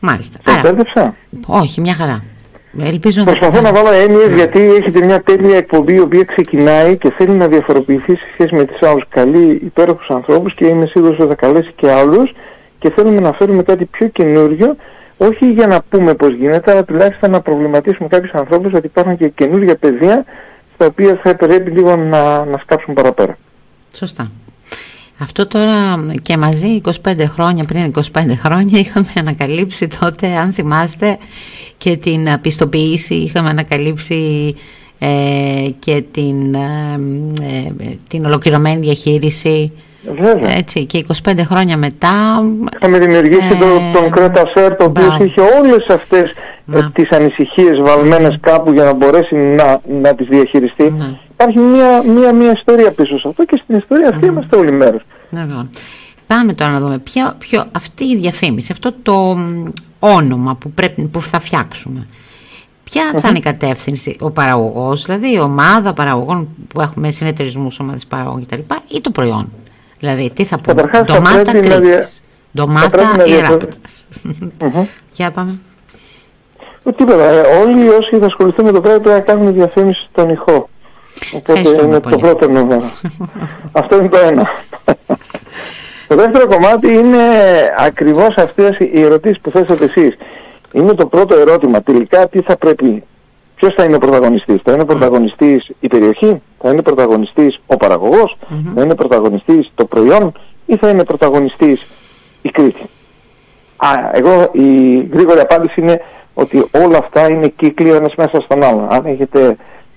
[0.00, 0.38] Μάλιστα.
[0.44, 1.14] Άρα,
[1.46, 2.22] όχι, μια χαρά.
[2.82, 4.34] Ελπίζω Προσπαθώ να βάλω έννοιες ναι.
[4.34, 8.64] γιατί έχετε μια τέλεια εκπομπή η οποία ξεκινάει και θέλει να διαφοροποιηθεί σε σχέση με
[8.64, 12.32] τις άλλους καλοί υπέροχους ανθρώπους και είμαι σίγουρος ότι θα καλέσει και άλλους
[12.78, 14.76] και θέλουμε να φέρουμε κάτι πιο καινούριο
[15.16, 19.28] όχι για να πούμε πώς γίνεται αλλά τουλάχιστον να προβληματίσουμε κάποιους ανθρώπους ότι υπάρχουν και
[19.28, 20.24] καινούργια πεδία
[20.74, 23.38] στα οποία θα πρέπει λίγο να, να σκάψουν παραπέρα.
[23.94, 24.30] Σωστά.
[25.18, 31.18] Αυτό τώρα και μαζί 25 χρόνια, πριν 25 χρόνια είχαμε ανακαλύψει τότε, αν θυμάστε,
[31.76, 34.54] και την πιστοποίηση, είχαμε ανακαλύψει
[34.98, 36.98] ε, και την, ε,
[37.42, 39.72] ε, την ολοκληρωμένη διαχείριση.
[40.16, 40.56] Βέβαια.
[40.56, 42.42] Έτσι, και 25 χρόνια μετά...
[42.76, 46.32] Είχαμε δημιουργήσει ε, το, τον Κρέτασέρ, το οποίος είχε όλες αυτές
[46.72, 50.90] ε, τις ανησυχίες βαλμένες κάπου για να μπορέσει να, να τις διαχειριστεί.
[50.90, 54.72] Ναι υπάρχει μια, μια, μια ιστορία πίσω σε αυτό και στην ιστορία αυτή είμαστε όλοι
[54.72, 55.02] μέρος.
[55.30, 55.46] Ναι,
[56.26, 59.36] Πάμε τώρα να δούμε ποιο, ποιο, αυτή η διαφήμιση, αυτό το
[59.98, 62.06] όνομα που, πρέπει, που θα φτιάξουμε.
[62.84, 68.06] Ποια θα είναι η κατεύθυνση, ο παραγωγός, δηλαδή η ομάδα παραγωγών που έχουμε συνεταιρισμούς ομάδες
[68.06, 68.60] παραγωγών κτλ.
[68.88, 69.52] ή το προϊόν.
[69.98, 72.22] Δηλαδή, τι θα πούμε, ντομάτα κρίτης,
[72.56, 74.06] ντομάτα ιεράπετας.
[75.14, 75.58] Για πάμε.
[76.92, 77.42] Τίποτα.
[77.62, 80.68] Όλοι όσοι θα ασχοληθούν με το πράγμα πρέπει να κάνουν διαφήμιση στον ηχό.
[81.34, 82.82] Οπότε είναι το πρώτο νούμερο.
[83.80, 84.48] Αυτό είναι το ένα.
[86.08, 87.18] το δεύτερο κομμάτι είναι
[87.76, 90.16] ακριβώς αυτές οι ερωτήσεις που θέσατε εσείς.
[90.72, 91.82] Είναι το πρώτο ερώτημα.
[91.82, 93.04] Τελικά τι θα πρέπει,
[93.54, 98.36] ποιος θα είναι ο πρωταγωνιστής; Θα είναι πρωταγωνιστής η περιοχή, θα είναι πρωταγωνιστής ο παραγωγός,
[98.74, 100.32] θα είναι πρωταγωνιστής το προϊόν;
[100.66, 101.86] Ή θα είναι πρωταγωνιστής
[102.42, 102.82] η Κρήτη;
[103.76, 106.00] Α, εγώ η γρήγορη απάντηση είναι
[106.34, 108.88] ότι όλα αυτά είναι κύκλοι ένας μέσα στον άλλο.
[108.90, 109.56] Αν έχετε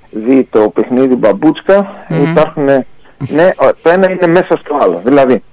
[0.09, 2.29] δει το παιχνίδι μπαμπούτσκα mm.
[2.29, 2.63] υπάρχουν
[3.17, 5.43] ναι, το ένα είναι μέσα στο άλλο δηλαδή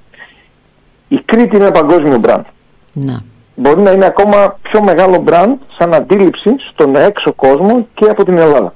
[1.08, 2.44] η Κρήτη είναι παγκόσμιο μπραντ
[2.92, 3.16] ναι.
[3.54, 8.38] μπορεί να είναι ακόμα πιο μεγάλο μπραντ σαν αντίληψη στον έξω κόσμο και από την
[8.38, 8.74] ελλαδα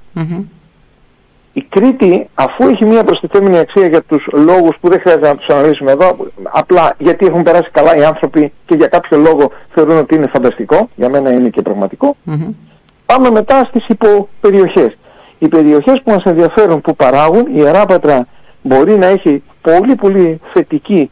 [1.58, 5.48] η Κρήτη αφού έχει μια προστιθέμενη αξία για τους λόγους που δεν χρειάζεται να τους
[5.48, 10.14] αναλύσουμε εδώ απλά γιατί έχουν περάσει καλά οι άνθρωποι και για κάποιο λόγο θεωρούν ότι
[10.14, 12.16] είναι φανταστικό για μένα είναι και πραγματικο
[13.06, 14.96] πάμε μετά στις υποπεριοχές
[15.38, 18.26] οι περιοχές που μας ενδιαφέρουν που παράγουν, η Ιεράπετρα
[18.62, 21.10] μπορεί να έχει πολύ πολύ θετική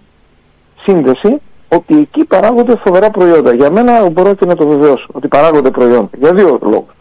[0.83, 3.55] σύνδεση ότι εκεί παράγονται φοβερά προϊόντα.
[3.55, 6.11] Για μένα μπορώ και να το βεβαιώσω ότι παράγονται προϊόντα.
[6.19, 6.95] Για δύο λόγους.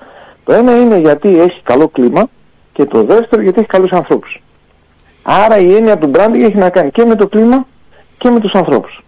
[0.44, 2.30] Το ένα είναι γιατί έχει καλό κλίμα
[2.76, 4.42] και το δεύτερο γιατί έχει καλούς ανθρώπους.
[5.24, 7.66] Άρα η έννοια του branding έχει να κάνει και με το κλίμα
[8.18, 9.04] και με τους ανθρώπους.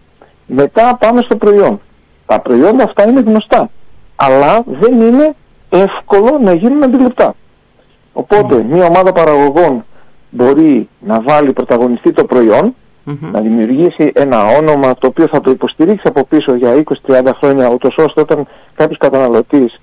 [0.46, 1.80] Μετά πάμε στο προϊόν.
[2.26, 3.70] Τα προϊόντα αυτά είναι γνωστά.
[4.16, 5.34] Αλλά δεν είναι
[5.68, 7.34] εύκολο να γίνουν αντιληπτά.
[8.12, 9.84] Οπότε μια ομάδα παραγωγών
[10.30, 12.74] μπορεί να βάλει πρωταγωνιστή το προϊόν,
[13.32, 17.94] να δημιουργήσει ένα όνομα το οποίο θα το υποστηρίξει από πίσω για 20-30 χρόνια, ούτως
[17.96, 19.80] ώστε όταν κάποιος καταναλωτής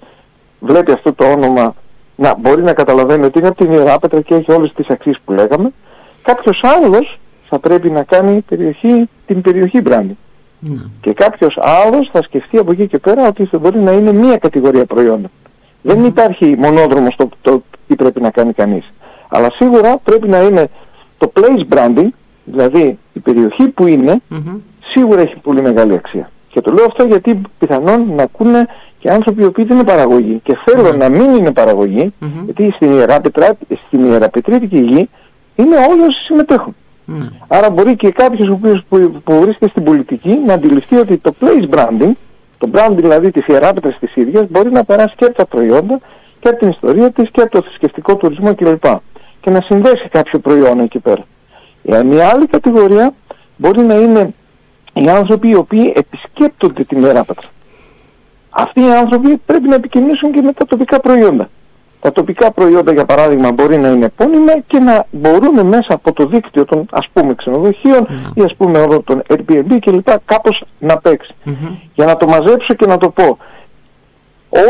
[0.60, 1.76] βλέπει αυτό το όνομα
[2.16, 5.32] να μπορεί να καταλαβαίνει ότι είναι από την Ιεράπετρα και έχει όλες τις αξίες που
[5.34, 5.72] λέγαμε.
[6.22, 10.16] Κάποιος άλλος θα πρέπει να κάνει περιοχή, την περιοχή branding.
[10.60, 10.82] Ναι.
[11.02, 14.38] Και κάποιος άλλος θα σκεφτεί από εκεί και πέρα ότι θα μπορεί να είναι μία
[14.38, 15.32] κατηγορία προϊόντων.
[15.82, 18.94] Δεν υπάρχει μονόδρομος στο το τι πρέπει να κάνει κανείς.
[19.28, 20.70] Αλλά σίγουρα πρέπει να είναι
[21.18, 22.08] το place branding,
[22.44, 24.22] δηλαδή η περιοχή που ειναι
[24.80, 26.30] σίγουρα έχει πολύ μεγάλη αξία.
[26.50, 28.68] Και το λέω αυτό γιατί πιθανόν να ακούνε
[29.06, 32.14] και άνθρωποι οι οποίοι δεν είναι παραγωγοί και θέλουν να μην είναι παραγωγοί,
[32.46, 35.10] γιατί στην, Ιεραπετρά, στην Ιεραπετρίτικη γη
[35.56, 36.76] είναι όλοι όσοι συμμετέχουν.
[37.48, 41.76] Άρα μπορεί και κάποιος που, που, που βρίσκεται στην πολιτική να αντιληφθεί ότι το place
[41.76, 42.12] branding
[42.58, 46.00] το brand δηλαδή της ιεράπετρας της ίδιας μπορεί να περάσει και από τα προϊόντα
[46.40, 48.86] και από την ιστορία της και από το θρησκευτικό τουρισμό κλπ.
[49.42, 51.24] Και να συνδέσει κάποιο προϊόν εκεί πέρα.
[51.82, 53.14] Η μια άλλη κατηγορία
[53.56, 54.34] μπορεί να είναι
[54.94, 57.50] οι άνθρωποι οι οποίοι επισκέπτονται την ιεράπετρα.
[58.58, 61.50] Αυτοί οι άνθρωποι πρέπει να επικοινωνήσουν και με τα τοπικά προϊόντα.
[62.00, 66.26] Τα τοπικά προϊόντα για παράδειγμα μπορεί να είναι επώνυμα και να μπορούν μέσα από το
[66.26, 68.32] δίκτυο των ας πούμε ξενοδοχείων mm.
[68.34, 71.34] ή ας πούμε εδώ των Airbnb και λοιπά κάπως να παιξει
[71.94, 73.38] Για να το μαζέψω και να το πω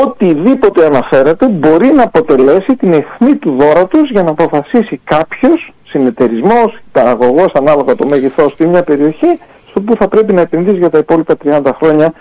[0.04, 7.52] οτιδήποτε αναφέρεται μπορεί να αποτελέσει την αιχμή του δώρατος για να αποφασίσει κάποιος συνεταιρισμός, παραγωγός
[7.54, 11.36] ανάλογα το μέγεθός του μια περιοχή στο που θα πρέπει να επενδύσει για τα υπόλοιπα
[11.44, 12.14] 30 χρόνια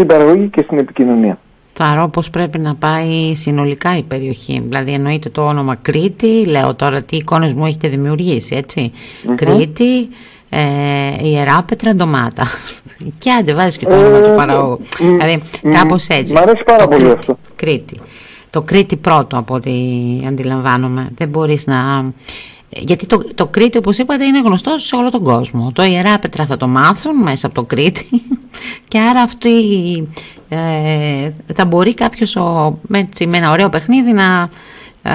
[0.00, 1.38] στην παραγωγή και στην επικοινωνία.
[1.72, 7.02] Θα πώς πρέπει να πάει συνολικά η περιοχή; Δηλαδή εννοείται το όνομα Κρήτη, λέω τώρα
[7.02, 8.92] τι εικόνες μου έχετε δημιουργήσει, έτσι;
[9.34, 10.08] Κρήτη,
[10.48, 12.44] ε, Ιερά Πέτρα Ντομάτα.
[13.18, 14.78] και άντε βάζεις και το όνομα του ε, παραγωγού.
[14.98, 16.32] δηλαδή κάπως έτσι.
[16.32, 17.38] Μ' αρέσει πάρα πολύ αυτό.
[17.56, 18.00] Κρήτη.
[18.50, 19.72] Το Κρήτη πρώτο από ό,τι
[20.26, 21.10] αντιλαμβάνομαι.
[21.14, 22.12] Δεν μπορείς να...
[22.70, 25.72] Γιατί το, το Κρήτη όπως είπατε είναι γνωστό σε όλο τον κόσμο.
[25.72, 28.06] Το Ιεράπετρα θα το μάθουν μέσα από το Κρήτη
[28.88, 29.52] και άρα αυτή
[30.48, 32.36] ε, θα μπορεί κάποιος
[32.80, 34.48] με, με ένα ωραίο παιχνίδι να,
[35.02, 35.12] ε,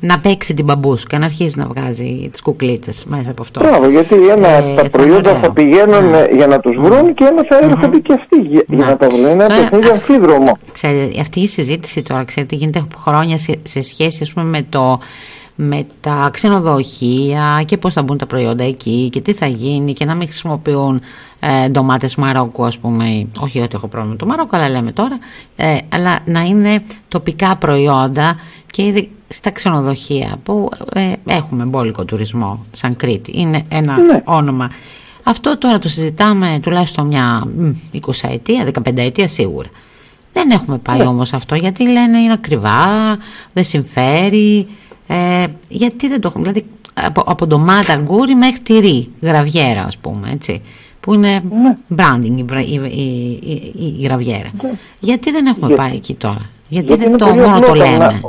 [0.00, 3.60] να παίξει την μπαμπούσκα, να αρχίσει να βγάζει τις κουκλίτσες μέσα από αυτό.
[3.60, 6.24] Μπράβο, γιατί ένα, ε, τα προϊόντα θα πηγαίνουν ναι.
[6.32, 8.96] για να τους βρουν και ένα θα έρχονται και αυτοί για, να ναι.
[8.96, 9.20] τα βρουν.
[9.20, 10.58] Είναι ένα παιχνίδι αμφίδρομο.
[10.72, 15.00] Ξέρετε, αυτή η συζήτηση τώρα, ξέρετε, γίνεται χρόνια σε, σε σχέση ας πούμε, με το
[15.62, 20.04] με τα ξενοδοχεία και πώς θα μπουν τα προϊόντα εκεί και τι θα γίνει και
[20.04, 21.00] να μην χρησιμοποιούν
[21.40, 23.26] ε, ντομάτες Μαρόκου ας πούμε.
[23.40, 25.18] Όχι ότι έχω πρόβλημα με το Μαρόκο αλλά λέμε τώρα.
[25.56, 28.36] Ε, αλλά να είναι τοπικά προϊόντα
[28.70, 33.32] και ήδη στα ξενοδοχεία που ε, έχουμε μπόλικο τουρισμό σαν Κρήτη.
[33.34, 34.22] Είναι ένα ναι.
[34.24, 34.70] όνομα.
[35.22, 37.46] Αυτό τώρα το συζητάμε τουλάχιστον μια
[37.92, 39.68] 20 ετία, 15 ετία σίγουρα.
[40.32, 41.06] Δεν έχουμε πάει ναι.
[41.06, 43.18] όμως αυτό γιατί λένε είναι ακριβά,
[43.52, 44.66] δεν συμφέρει
[45.12, 50.30] ε, γιατί δεν το έχουμε, δηλαδή από, από ντομάτα αγγούρι μέχρι τυρί, γραβιέρα ας πούμε,
[50.32, 50.62] έτσι,
[51.00, 51.76] που είναι ναι.
[51.96, 54.50] branding η, η, η, η γραβιέρα.
[54.62, 54.70] Ναι.
[55.00, 58.20] Γιατί δεν έχουμε πάει εκεί τώρα, γιατί, δεν το μόνο το λέμε.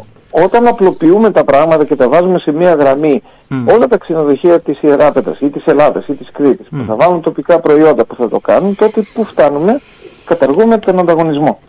[0.45, 3.21] Όταν απλοποιούμε τα πράγματα και τα βάζουμε σε μία γραμμή,
[3.65, 7.59] όλα τα ξενοδοχεία της Ιεράπετρας ή της Ελλάδας ή της Κρήτης που θα βάλουν τοπικά
[7.59, 9.79] προϊόντα που θα το κάνουν, τότε που φτάνουμε
[10.25, 11.59] καταργούμε τον ανταγωνισμό.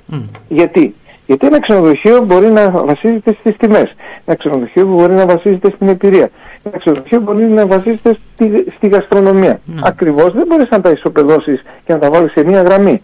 [0.49, 0.95] Γιατί;
[1.27, 3.95] Γιατί ένα ξενοδοχείο μπορεί να βασίζεται στις τιμές.
[4.25, 6.31] Ένα ξενοδοχείο μπορεί να βασίζεται στην εμπειρία.
[6.63, 9.61] Ένα ξενοδοχείο μπορεί να βασίζεται στη, στη γαστρονομία.
[9.69, 9.81] Mm.
[9.85, 13.03] Ακριβώς δεν μπορείς να τα ισοπεδώσεις και να τα βάλεις σε μία γραμμή.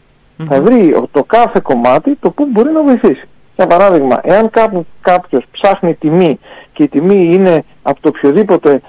[0.49, 3.29] Θα βρει το κάθε κομμάτι το που μπορεί να βοηθήσει.
[3.57, 6.39] Για παράδειγμα, εάν κάπου κάποιος ψάχνει τιμή
[6.73, 8.81] και η τιμή είναι από το οποιοδήποτε,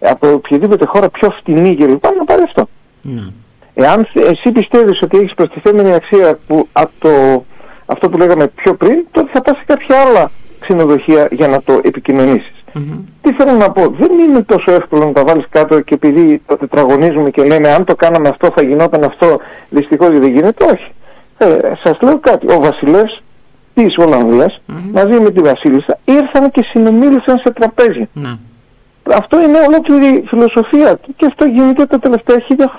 [0.00, 2.04] από οποιοδήποτε χώρα πιο φτηνή κλπ.
[2.18, 2.68] να πάρει αυτό.
[3.04, 3.32] Mm.
[3.74, 7.44] Εάν εσύ πιστεύεις ότι έχεις προστιθέμενη αξία που από το
[7.92, 11.80] αυτό που λέγαμε πιο πριν, τότε θα πας σε κάποια άλλα ξενοδοχεία για να το
[11.82, 12.64] επικοινωνησεις
[13.22, 16.56] Τι θέλω να πω, δεν είναι τόσο εύκολο να τα βάλεις κάτω και επειδή το
[16.56, 19.36] τετραγωνίζουμε και λέμε αν το κάναμε αυτό θα γινόταν αυτό,
[19.68, 20.92] δυστυχώς δεν γίνεται, όχι.
[21.38, 23.22] Ε, σας λέω κάτι, ο βασιλεύς
[23.74, 24.60] της Ολλανδίας
[24.92, 28.08] μαζί με τη βασίλισσα ήρθαν και συνομίλησαν σε τραπέζι.
[28.12, 28.36] Ναι.
[29.14, 32.72] Αυτό είναι ολόκληρη φιλοσοφία και αυτό γίνεται τα τελευταία χίλια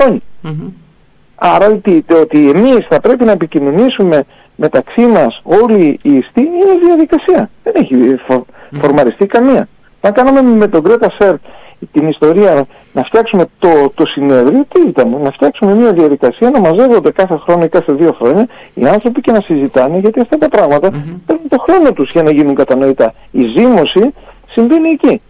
[1.36, 4.26] Άρα ότι, ότι εμείς θα πρέπει να επικοινωνήσουμε
[4.66, 7.50] μεταξύ μας όλοι οι ιστοί είναι διαδικασία.
[7.64, 8.46] Δεν έχει φο,
[8.82, 9.68] φορμαριστεί καμία.
[10.02, 11.36] Να κάναμε με τον Κρέτα Σερ
[11.92, 17.12] την ιστορία να φτιάξουμε το, το συνέδριο, τι ήταν, να φτιάξουμε μια διαδικασία να μαζεύονται
[17.12, 20.90] κάθε χρόνο ή κάθε δύο χρόνια οι άνθρωποι και να συζητάνε γιατί αυτά τα πράγματα
[20.90, 21.20] mm-hmm.
[21.26, 23.14] παίρνουν το χρόνο τους για να γίνουν κατανοητά.
[23.32, 24.14] Η ζήμωση
[24.50, 25.22] συμβαίνει εκεί.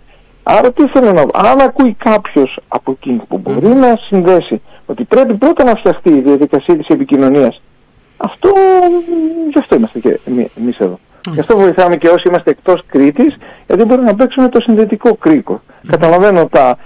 [0.44, 5.04] Άρα τι θέλω να πω, αν ακούει κάποιος από εκεί που μπορεί να συνδέσει ότι
[5.04, 7.62] πρέπει πρώτα να φτιαχτεί η διαδικασία της επικοινωνίας
[8.22, 8.50] αυτό,
[9.52, 10.20] γι' αυτό είμαστε και
[10.58, 11.00] εμείς εδώ.
[11.34, 13.36] Γι' αυτό βοηθάμε και όσοι είμαστε εκτός Κρήτης,
[13.68, 15.62] γιατί μπορούμε να παίξουμε το συνδετικό κρίκο.
[15.88, 16.78] Καταλαβαίνω τα,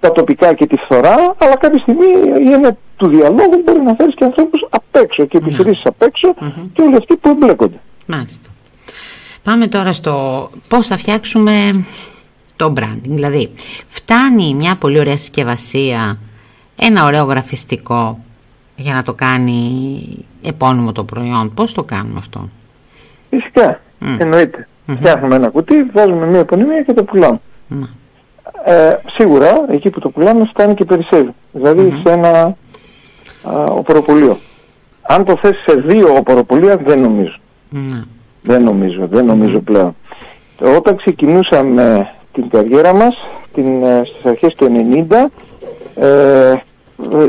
[0.00, 2.06] τα τοπικά και τη φθορά, αλλά κάποια στιγμή
[2.44, 6.34] η έννοια του διαλόγου μπορεί να φέρεις και ανθρώπους απ' έξω και επιχειρήσεις απ' έξω
[6.72, 7.80] και όλοι αυτοί που εμπλέκονται.
[8.06, 8.48] Μάλιστα.
[9.42, 11.84] Πάμε τώρα στο πώς θα φτιάξουμε
[12.56, 13.00] το branding.
[13.02, 13.50] Δηλαδή,
[13.88, 16.18] φτάνει μια πολύ ωραία συσκευασία,
[16.76, 18.24] ένα ωραίο γραφιστικό
[18.76, 21.54] για να το κάνει επώνυμο το προϊόν.
[21.54, 22.48] Πώς το κάνουμε αυτό;
[23.30, 24.16] Φυσικά, mm.
[24.18, 24.68] εννοείται.
[24.86, 24.96] Mm-hmm.
[24.96, 27.40] Φτιάχνουμε ένα κουτί, βάζουμε μια επωνυμία και το πουλάμε.
[27.70, 27.88] Mm.
[28.64, 31.34] Ε, σίγουρα εκεί που το πουλάμε φτάνει και περισσεύει.
[31.52, 32.00] Δηλαδή mm-hmm.
[32.06, 32.56] σε ένα
[33.42, 34.36] α, οποροπολείο.
[35.02, 37.36] Αν το θες σε δύο οποροπολεία δεν νομίζω.
[37.72, 38.02] Mm.
[38.42, 39.64] Δεν νομίζω, δεν νομίζω mm-hmm.
[39.64, 39.96] πλέον.
[40.76, 43.16] Όταν ξεκινούσαμε την καριέρα μας
[43.52, 44.72] την, ε, στις αρχές του
[45.08, 45.14] 90
[45.94, 46.56] ε, ε,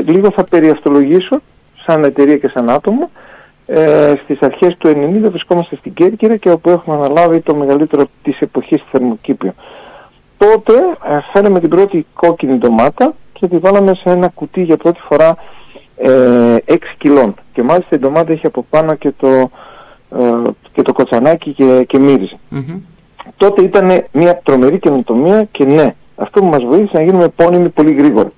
[0.06, 1.40] λίγο θα περιαυτολογήσω
[1.86, 3.10] σαν εταιρεία και σαν άτομο.
[3.66, 8.40] Ε, στις αρχές του 90 βρισκόμαστε στην Κέρκυρα και όπου έχουμε αναλάβει το μεγαλύτερο της
[8.40, 9.54] εποχής θερμοκήπιο.
[10.36, 10.72] Τότε
[11.08, 15.36] ε, φέραμε την πρώτη κόκκινη ντομάτα και τη βάλαμε σε ένα κουτί για πρώτη φορά
[15.96, 17.34] ε, 6 κιλών.
[17.52, 19.50] Και μάλιστα η ντομάτα είχε από πάνω και το,
[20.18, 22.38] ε, και το κοτσανάκι και, και μυριζε
[23.36, 27.94] Τότε ήταν μια τρομερή καινοτομία και ναι, αυτό που μας βοήθησε να γίνουμε επώνυμοι πολύ
[27.94, 28.32] γρήγορα.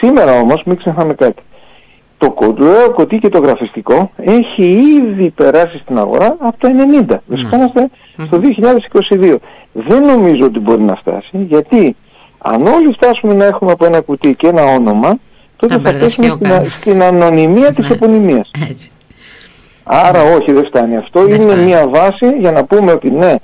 [0.00, 1.42] Σήμερα όμως μην ξεχνάμε κάτι.
[2.22, 7.06] Το κοντρόεο κωτί και το γραφιστικό έχει ήδη περάσει στην αγορά από το 90.
[7.06, 7.18] Ναι.
[7.26, 7.90] Βρισκόμαστε
[8.26, 8.40] στο
[9.20, 9.34] 2022.
[9.72, 11.96] Δεν νομίζω ότι μπορεί να φτάσει γιατί
[12.38, 15.18] αν όλοι φτάσουμε να έχουμε από ένα κουτί και ένα όνομα
[15.56, 17.94] τότε θα φτάσουμε στην, στην, ανωνυμία της ναι.
[17.94, 18.50] επωνυμίας.
[19.84, 20.96] Άρα όχι δεν φτάνει.
[20.96, 23.34] Αυτό είναι μια βάση για να πούμε ότι ναι,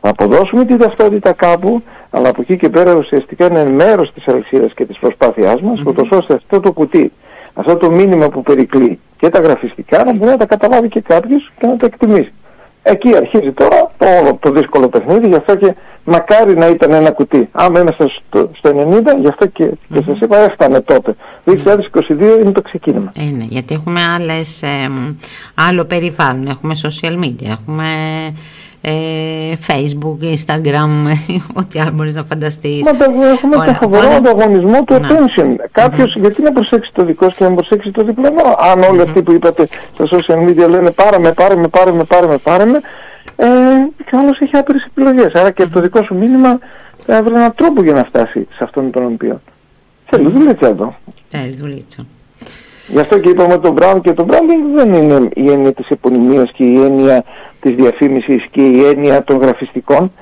[0.00, 4.72] θα αποδώσουμε τη ταυτότητα κάπου, αλλά από εκεί και πέρα ουσιαστικά είναι μέρος της αλυσίδας
[4.74, 5.88] και της προσπάθειάς μας, mm-hmm.
[5.88, 7.12] ούτως ώστε αυτό το κουτί,
[7.56, 11.52] αυτό το μήνυμα που περικλεί και τα γραφιστικά να μπορεί να τα καταλάβει και κάποιος
[11.58, 12.32] και να τα εκτιμήσει.
[12.88, 17.48] Εκεί αρχίζει τώρα το, το δύσκολο παιχνίδι, γι' αυτό και μακάρι να ήταν ένα κουτί.
[17.52, 21.14] Άμα είμαστε στο, στο 90, γι' αυτό και, και σας είπα έφτανε τότε.
[21.46, 21.52] 2022
[22.40, 23.12] είναι το ξεκίνημα.
[23.18, 24.90] Ε, ναι, γιατί έχουμε άλλες, ε,
[25.68, 27.84] άλλο περιβάλλον, έχουμε social media, έχουμε
[28.26, 28.32] ε,
[29.68, 30.90] Facebook, Instagram,
[31.60, 32.82] ό,τι άλλο μπορείς να φανταστείς.
[32.82, 32.90] Μα
[33.24, 35.08] έχουμε το φοβερό ανταγωνισμό του ναι.
[35.08, 35.54] attention.
[35.72, 38.42] Κάποιος γιατί να προσέξει το δικό σου και να προσέξει το διπλανό.
[38.72, 42.04] Αν όλοι αυτοί που είπατε στα social media λένε πάρε με, πάρε με, πάρε με,
[42.04, 42.80] πάρε με, πάρε με
[43.36, 43.46] ε,
[44.04, 45.32] και όλος έχει άπειρες επιλογές.
[45.32, 46.58] Άρα και το δικό σου μήνυμα
[47.06, 49.40] θα βρει έναν τρόπο για να φτάσει σε αυτόν τον οποίο.
[50.10, 50.94] Θέλεις δουλίτσα εδώ.
[51.28, 52.06] Θέλεις δουλίτσα.
[52.88, 56.50] Γι' αυτό και είπαμε το brand και το branding δεν είναι η έννοια της επωνυμίας
[56.52, 57.24] και η έννοια
[57.66, 60.12] της διαφήμισης και η έννοια των γραφιστικών.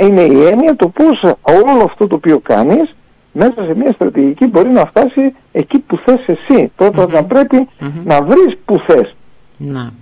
[0.00, 2.94] Είναι η έννοια το πώς όλο αυτό το οποίο κάνεις
[3.32, 6.72] μέσα σε μια στρατηγική μπορεί να φτάσει εκεί που θες εσύ.
[6.76, 7.28] Τότε mm-hmm.
[7.28, 7.68] πρέπει
[8.04, 9.14] να βρεις που θες.
[9.56, 9.92] Να.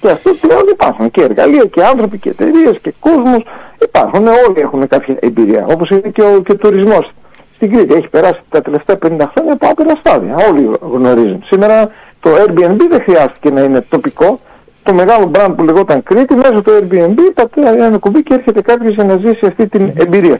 [0.00, 3.46] Και αυτό πλέον υπάρχουν και εργαλεία και άνθρωποι και εταιρείες και κόσμος.
[3.82, 5.66] Υπάρχουν, όλοι έχουν κάποια εμπειρία.
[5.70, 7.12] Όπως είναι και ο, και ο τουρισμός
[7.54, 7.94] στην Κρήτη.
[7.94, 10.34] Έχει περάσει τα τελευταία 50 χρόνια από άπειρα στάδια.
[10.50, 11.42] Όλοι γνωρίζουν.
[11.46, 14.40] Σήμερα το Airbnb δεν χρειάστηκε να είναι τοπικό.
[14.86, 18.94] Το μεγάλο brand που λεγόταν Κρήτη, μέσω του Airbnb πατάει ένα κουμπί και έρχεται κάποιος
[18.94, 20.38] για να ζήσει αυτή την εμπειρία.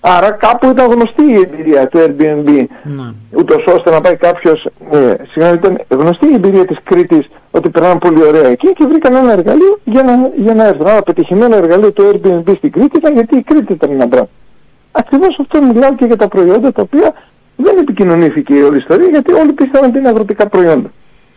[0.00, 2.48] Άρα κάπου ήταν γνωστή η εμπειρία του Airbnb,
[2.82, 3.12] ναι.
[3.30, 7.98] ούτως ώστε να πάει κάποιος, ε, συγγνώμη, ήταν γνωστή η εμπειρία της Κρήτης ότι περνάνε
[7.98, 10.86] πολύ ωραία εκεί και βρήκαν ένα εργαλείο για να, για να έρθουν.
[10.86, 14.28] Άρα πετυχημένο εργαλείο του Airbnb στην Κρήτη ήταν γιατί η Κρήτη ήταν ένα brand.
[14.92, 17.14] Ακριβώς αυτό μιλάω και για τα προϊόντα τα οποία
[17.56, 20.90] δεν επικοινωνήθηκε η όλη ιστορία γιατί όλοι πίστευαν ότι είναι αγροτικά προϊόντα.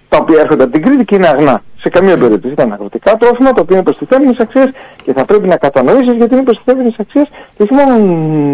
[0.09, 1.63] Τα οποία έρχονται από την Κρήτη και είναι αγνά.
[1.81, 4.71] Σε καμία περίπτωση ήταν αγροτικά τρόφιμα τα οποία είναι προστιθέμενε αξίε
[5.03, 7.23] και θα πρέπει να κατανοήσεις γιατί είναι προστιθέμενε αξίε
[7.57, 7.97] και όχι μόνο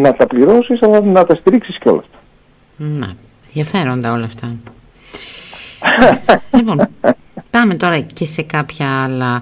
[0.02, 2.04] να τα πληρώσεις αλλά να τα στηρίξεις κιόλα.
[2.76, 3.14] Να,
[3.48, 4.56] ενδιαφέροντα όλα αυτά.
[6.58, 6.88] λοιπόν,
[7.50, 9.42] πάμε τώρα και σε κάποια άλλα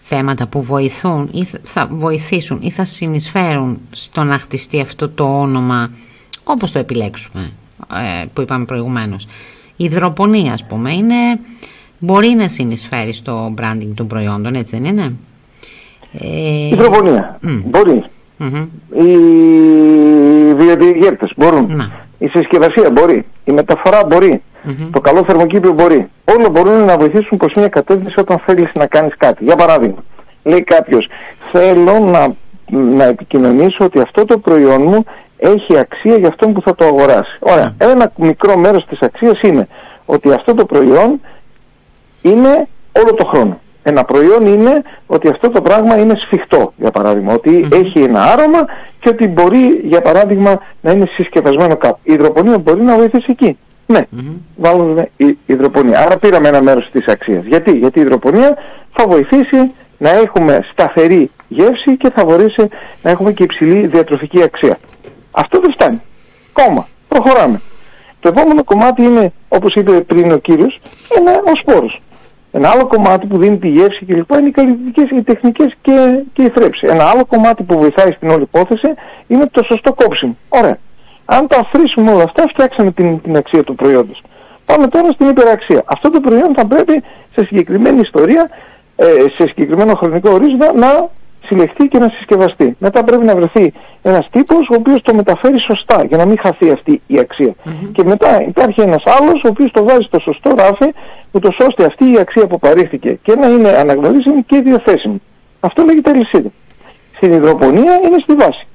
[0.00, 5.90] θέματα που βοηθούν ή θα βοηθήσουν ή θα συνεισφέρουν στο να χτιστεί αυτό το όνομα
[6.44, 7.52] όπως το επιλέξουμε
[8.20, 9.26] ε, που είπαμε προηγουμένως.
[9.76, 11.14] Η υδροπονία ας πούμε είναι,
[11.98, 15.12] μπορεί να συνεισφέρει στο branding των προϊόντων έτσι δεν είναι;
[16.12, 18.04] Η ε, υδροπονία μπορεί.
[18.92, 19.14] Οι
[20.54, 21.92] βιοδιαγέρτες μπορούν.
[22.18, 23.24] Η συσκευασία μπορεί.
[23.44, 24.42] Η μεταφορά μπορεί.
[24.92, 26.08] Το καλό θερμοκήπιο μπορεί.
[26.24, 29.44] Όλα μπορούν να βοηθήσουν προς μια κατεύθυνση όταν θέλεις να κάνεις κάτι.
[29.44, 30.04] Για παράδειγμα,
[30.42, 31.08] λέει κάποιος,
[31.52, 32.34] θέλω να,
[32.70, 35.04] να επικοινωνήσω ότι αυτό το προϊόν μου
[35.44, 37.36] έχει αξία για αυτόν που θα το αγοράσει.
[37.38, 37.74] Ωραία.
[37.78, 39.68] Ένα μικρό μέρος της αξίας είναι
[40.06, 41.20] ότι αυτό το προϊόν
[42.22, 43.58] είναι όλο το χρόνο.
[43.82, 47.36] Ένα προϊόν είναι ότι αυτό το πράγμα είναι σφιχτό, για παράδειγμα,
[47.72, 48.64] έχει ένα άρωμα
[49.00, 51.98] και ότι μπορεί, για παράδειγμα, να είναι συσκευασμένο κάπου.
[52.02, 53.58] Η υδροπονία μπορεί να βοηθήσει εκεί.
[53.86, 54.36] Ναι, mm-hmm.
[54.56, 55.98] βάλουμε η υδροπονία.
[55.98, 57.44] Άρα πήραμε ένα μέρος της αξίας.
[57.44, 58.56] Γιατί, Γιατί η υδροπονία
[58.92, 62.68] θα βοηθήσει να έχουμε σταθερή γεύση και θα βοηθήσει
[63.02, 64.76] να έχουμε και υψηλή διατροφική αξία.
[65.34, 66.00] Αυτό δεν φτάνει.
[66.52, 66.86] Κόμμα.
[67.08, 67.60] Προχωράμε.
[68.20, 70.80] Το επόμενο κομμάτι είναι, όπως είπε πριν ο κύριος,
[71.16, 72.00] ένα ο σπόρος.
[72.52, 74.30] Ένα άλλο κομμάτι που δίνει τη γεύση κλπ.
[74.30, 76.86] είναι οι καλλιτικές, οι τεχνικές και, και η θρέψη.
[76.86, 78.88] Ένα άλλο κομμάτι που βοηθάει στην όλη υπόθεση
[79.26, 80.36] είναι το σωστό κόψιμο.
[80.48, 80.78] Ωραία.
[81.24, 84.22] Αν τα αφρίσουμε όλα αυτά, φτιάξαμε την, την αξία του προϊόντος.
[84.66, 85.82] Πάμε τώρα στην υπεραξία.
[85.84, 87.02] Αυτό το προϊόν θα πρέπει
[87.34, 88.50] σε συγκεκριμένη ιστορία,
[88.96, 91.08] ε, σε συγκεκριμένο χρονικό ορίζοντα να
[91.46, 92.76] συλλεχθεί και να συσκευαστεί.
[92.78, 96.70] Μετά πρέπει να βρεθεί ένας τύπος ο οποίος το μεταφέρει σωστά για να μην χαθεί
[96.70, 97.54] αυτή η αξία.
[97.92, 100.92] Και μετά υπάρχει ένας άλλος ο οποίος το βάζει στο σωστό ράφι
[101.32, 105.22] ούτως ώστε αυτή η αξία που παρήχθηκε και να είναι αναγνωρίσιμη και διαθέσιμη.
[105.60, 106.50] Αυτό λέγεται αλυσίδα.
[107.16, 108.66] Στην υδροπονία είναι στη βάση.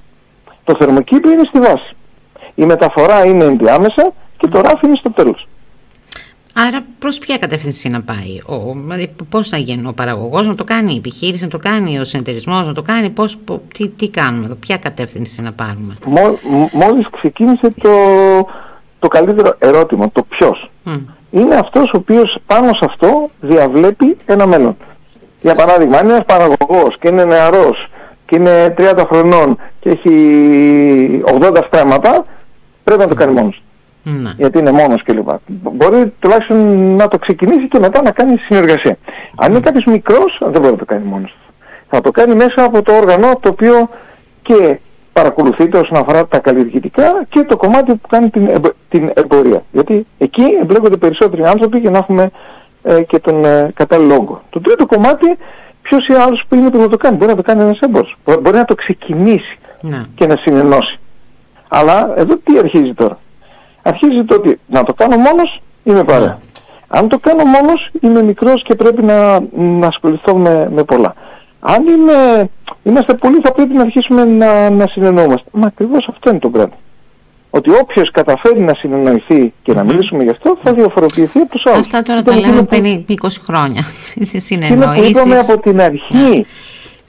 [0.63, 1.93] Το θερμοκήπιο είναι στη βάση
[2.59, 5.47] η μεταφορά είναι ενδιάμεσα και το ράφι είναι στο τέλος.
[6.67, 10.63] Άρα προς ποια κατεύθυνση να πάει, ο, δηλαδή πώς θα γίνει ο παραγωγός να το
[10.63, 13.37] κάνει, η επιχείρηση να το κάνει, ο συνεταιρισμός να το κάνει, πώς,
[13.73, 16.39] τι, τι κάνουμε εδώ, ποια κατεύθυνση να πάρουμε; Μό,
[16.71, 17.89] μόλις ξεκίνησε το,
[18.99, 20.71] το καλύτερο ερώτημα, το ποιος.
[21.31, 24.77] Είναι αυτός ο οποίος πάνω σε αυτό διαβλέπει ένα μέλλον.
[25.41, 27.87] Για παράδειγμα, αν είναι ένας παραγωγός και είναι νεαρός
[28.25, 32.25] και είναι 30 χρονών και έχει 80 στρέμματα,
[32.83, 33.61] πρέπει να το κάνει μόνος.
[34.09, 34.33] Ναι.
[34.37, 35.29] Γιατί είναι μόνος κλπ.
[35.47, 36.57] Μπορεί τουλάχιστον
[36.95, 38.97] να το ξεκινήσει και μετά να κάνει συνεργασία.
[39.35, 41.37] Αν είναι κάποιος μικρός, δεν μπορεί να το κάνει μόνος.
[41.89, 43.89] Θα το κάνει μέσα από το όργανο το οποίο
[44.41, 44.79] και
[45.13, 49.63] παρακολουθείται όσον αφορά τα καλλιεργητικά και το κομμάτι που κάνει την, την εμπορία.
[49.71, 52.31] Γιατί εκεί εμπλέκονται περισσότεροι άνθρωποι για να έχουμε
[52.83, 54.41] ε, και τον ε, κατάλληλο όγκο.
[54.49, 55.37] Το τρίτο κομμάτι,
[55.81, 57.15] ποιος ή άλλος που είναι που να το κάνει.
[57.15, 58.17] Μπορεί να το κάνει ένας έμπορος.
[58.23, 60.05] Μπορεί να το ξεκινήσει ναι.
[60.15, 60.99] και να συνενώσει.
[61.67, 63.17] Αλλά εδώ τι αρχίζει τώρα.
[63.81, 66.27] Αρχίζει το ότι να το κάνω μόνος είμαι παρέα.
[66.27, 66.37] Ναι.
[66.87, 71.13] Αν το κάνω μόνος είμαι μικρός και πρέπει να, να ασχοληθώ με, με πολλά.
[71.59, 72.49] Αν είμαι,
[72.83, 75.49] είμαστε πολλοί θα πρέπει να αρχίσουμε να, να συνεννοούμαστε.
[75.51, 76.75] Μα ακριβώς αυτό είναι το πράγμα
[77.49, 81.79] ότι όποιος καταφέρει να συνεννοηθεί και να μιλήσουμε γι' αυτό θα διαφοροποιηθεί από τους άλλους.
[81.79, 82.67] Αυτά τώρα τα λέμε
[83.07, 83.15] 20
[83.45, 83.83] χρόνια.
[84.47, 84.97] Συνεννοήσει.
[84.97, 86.45] Είναι που είπαμε από την αρχή.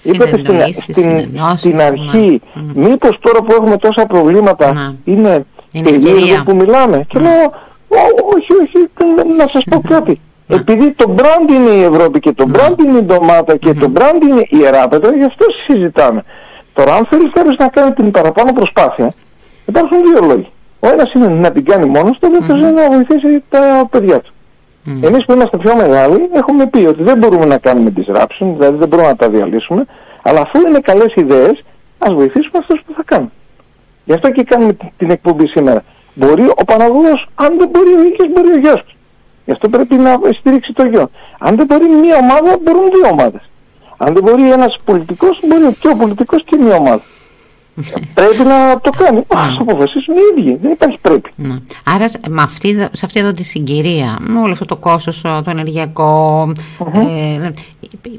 [0.03, 0.39] Είπατε
[0.73, 2.61] στην, στην, στην αρχή, mm.
[2.75, 4.95] μήπως τώρα που έχουμε τόσα προβλήματα να.
[5.05, 7.05] είναι, είναι περίεργο που μιλάμε.
[7.09, 7.53] Και λέω,
[8.35, 8.89] όχι, όχι,
[9.37, 10.21] να σας πω κάτι.
[10.49, 14.23] Επειδή το brand είναι η Ευρώπη και το brand είναι η ντομάτα και το brand
[14.23, 16.25] είναι η Εράπετρα, γι' αυτό συζητάμε.
[16.73, 19.15] Τώρα αν θέλεις να κάνει την παραπάνω προσπάθεια,
[19.71, 20.49] Υπάρχουν δύο λόγοι.
[20.81, 24.21] Ο ένας είναι να την κάνει μόνος του, ο δεύτερο είναι να βοηθήσει τα παιδιά
[24.21, 24.33] του.
[24.87, 25.03] Mm.
[25.03, 28.89] Εμείς που είμαστε πιο μεγάλοι έχουμε πει ότι δεν μπορούμε να κάνουμε disruption, δηλαδή δεν
[28.89, 29.85] μπορούμε να τα διαλύσουμε,
[30.23, 31.63] αλλά αφού είναι καλές ιδέες,
[31.99, 33.33] ας βοηθήσουμε αυτούς που θα κάνουν.
[34.11, 35.85] Γι' αυτό και κάνουμε την εκπομπή σήμερα.
[36.15, 38.95] Μπορεί ο Παναγό, αν δεν μπορεί ο ίδιο, μπορεί ο γιος του.
[39.45, 41.11] Γι' αυτό πρέπει να στηρίξει το γιο.
[41.39, 43.41] Αν δεν μπορεί μία ομάδα, μπορούν δύο ομάδες.
[43.97, 47.03] Αν δεν μπορεί ένας πολιτικός, μπορεί και ο πολιτικός και μία ομάδα
[48.19, 49.19] πρέπει να το κάνει.
[49.19, 49.25] Α
[49.59, 50.59] το αποφασίσουν οι ίδιοι.
[50.63, 51.31] Δεν υπάρχει πρέπει.
[51.37, 51.57] Ναι.
[51.85, 56.53] Άρα με αυτή, σε αυτή εδώ τη συγκυρία, με όλο αυτό το κόστος, το ενεργειακό,
[56.93, 57.51] ε,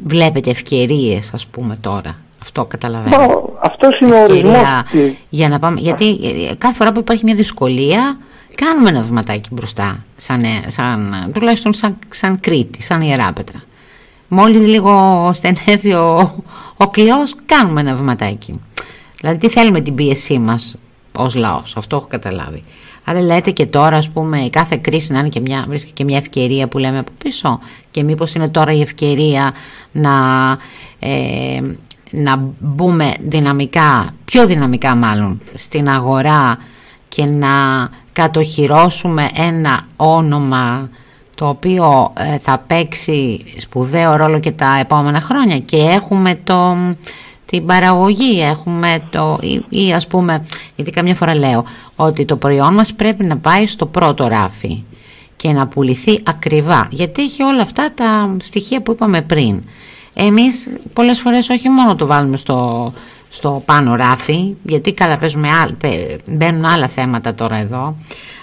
[0.06, 2.16] βλέπετε ευκαιρίες, ας πούμε τώρα.
[2.42, 3.50] Αυτό καταλαβαίνω.
[3.62, 4.64] Αυτό είναι ο ορισμός.
[5.30, 8.18] Για να πάμε, γιατί ε, κάθε φορά που υπάρχει μια δυσκολία,
[8.56, 13.64] κάνουμε ένα βηματάκι μπροστά, σαν, ε, σαν, τουλάχιστον σαν, σαν Κρήτη, σαν Ιεράπετρα.
[14.28, 16.44] Μόλις λίγο στενεύει ο,
[16.78, 18.60] ο κλειός, κάνουμε ένα βηματάκι.
[19.20, 20.76] Δηλαδή τι θέλουμε την πίεσή μας
[21.16, 22.62] ως λαός, αυτό έχω καταλάβει.
[23.04, 26.04] Αλλά λέτε και τώρα ας πούμε η κάθε κρίση να είναι και μια, βρίσκει και
[26.04, 27.60] μια ευκαιρία που λέμε από πίσω
[27.92, 29.54] και μήπως είναι τώρα η ευκαιρία
[29.92, 30.12] να,
[31.00, 31.62] ε,
[32.12, 36.58] να μπούμε δυναμικά, πιο δυναμικά μάλλον στην αγορά
[37.08, 37.50] και να
[38.13, 40.89] κατοχυρώσουμε ένα όνομα
[41.36, 46.76] το οποίο ε, θα παίξει σπουδαίο ρόλο και τα επόμενα χρόνια και έχουμε το
[47.52, 50.45] την παραγωγή έχουμε το, ή, ή ας πούμε,
[50.76, 54.84] γιατί καμιά φορά λέω ότι το προϊόν μας πρέπει να πάει στο πρώτο ράφι
[55.36, 59.63] και να πουληθεί ακριβά γιατί έχει όλα αυτά τα στοιχεία που είπαμε πριν.
[60.13, 62.91] Εμείς πολλές φορές όχι μόνο το βάλουμε στο,
[63.30, 65.47] στο πάνω ράφι γιατί καλά παίζουμε,
[66.26, 67.95] μπαίνουν άλλα θέματα τώρα εδώ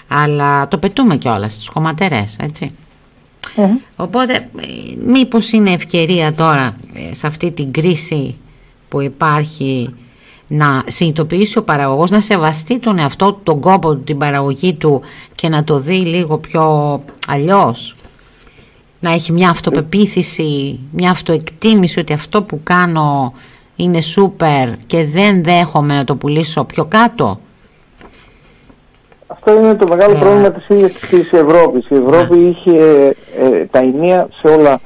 [0.07, 2.71] αλλά το πετούμε κιόλας στις χωματερές έτσι.
[3.95, 4.49] Οπότε
[5.05, 8.35] μήπως είναι ευκαιρία τώρα ε, σε αυτή την κρίση
[8.87, 9.93] που υπάρχει
[10.47, 15.01] να συνειδητοποιήσει ο παραγωγός να σεβαστεί τον εαυτό τον κόπο του, την παραγωγή του
[15.35, 17.95] και να το δει λίγο πιο αλλιώς
[18.99, 23.33] να έχει μια αυτοπεποίθηση μια αυτοεκτίμηση ότι αυτό που κάνω
[23.75, 27.39] είναι σούπερ και δεν δέχομαι να το πουλήσω πιο κάτω
[29.27, 30.19] αυτό είναι το μεγάλο ε.
[30.19, 32.49] πρόβλημα της ίδιας της Ευρώπης η Ευρώπη ναι.
[32.49, 32.75] είχε
[33.39, 34.79] ε, τα ενία σε όλα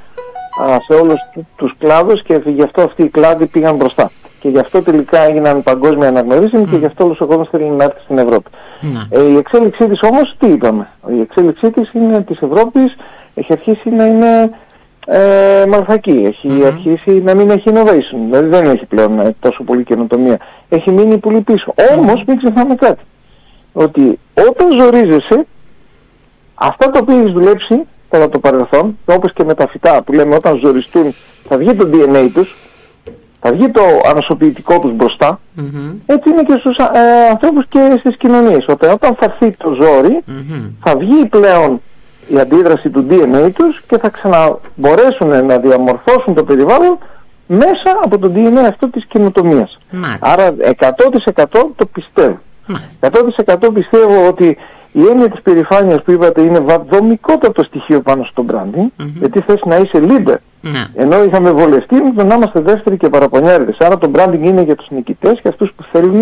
[0.88, 1.20] σε όλους
[1.56, 4.12] τους κλάδους και γι' αυτό αυτοί οι κλάδοι πήγαν μπροστά.
[4.40, 7.84] Και γι' αυτό τελικά έγιναν παγκόσμια αναγνωρίσιμοι και γι' αυτό όλος ο κόσμος θέλει να
[7.84, 8.50] έρθει στην Ευρώπη.
[8.82, 9.20] Ναι.
[9.20, 12.96] Ε, η εξέλιξή της όμως, τι είπαμε, η εξέλιξή της είναι της Ευρώπης,
[13.36, 14.50] έχει αρχίσει να είναι
[15.08, 19.84] ε, μαλθακή, έχει αρχίσει να μην έχει innovation, δηλαδή δεν έχει πλέον ε, τόσο πολύ
[19.84, 20.38] καινοτομία,
[20.70, 21.74] έχει μείνει πολύ πίσω.
[21.98, 23.04] Όμως μην ξεχνάμε κάτι,
[23.74, 24.20] ότι
[24.50, 25.46] όταν ζορίζεσαι,
[26.56, 30.36] αυτά τα οποία έχεις δουλέψει κατά το παρελθόν, όπως και με τα φυτά που λέμε
[30.36, 32.56] όταν ζοριστούν θα βγει το DNA τους,
[33.40, 35.40] θα βγει το ανασωπητικό τους μπροστα
[36.06, 36.84] έτσι είναι και στους ε,
[37.32, 38.66] ανθρώπους και στις κοινωνίες.
[38.68, 40.24] Όταν, όταν θα έρθει το ζόρι,
[40.84, 41.82] θα βγει πλέον
[42.28, 46.98] η αντίδραση του DNA τους και θα ξαναμπορέσουν να διαμορφώσουν το περιβάλλον
[47.48, 49.78] μέσα από το DNA αυτό της καινοτομίας.
[50.20, 52.40] Άρα 100% το πιστεύω.
[53.00, 54.58] 100% πιστεύω ότι
[54.92, 56.60] η έννοια της περηφάνειας που είπατε είναι
[56.90, 60.36] δομικότατο στοιχείο πάνω στο branding, γιατί θες να είσαι leader.
[60.62, 60.84] Ναι.
[60.96, 63.78] Ενώ είχαμε βολευτεί με το να είμαστε δεύτεροι και παραπονιάριδες.
[63.80, 66.22] Άρα το branding είναι για τους νικητές και αυτούς που θέλουν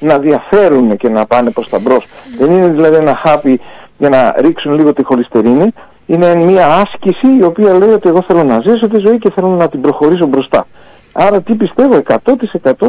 [0.00, 2.04] να διαφέρουν και να πάνε προς τα μπρος.
[2.38, 3.60] Δεν είναι δηλαδή ένα χάπι
[4.00, 5.66] για να ρίξουν λίγο τη χολυστερίνη.
[6.06, 9.48] Είναι μια άσκηση η οποία λέει ότι εγώ θέλω να ζήσω τη ζωή και θέλω
[9.48, 10.66] να την προχωρήσω μπροστά.
[11.12, 12.14] Άρα τι πιστεύω, 100%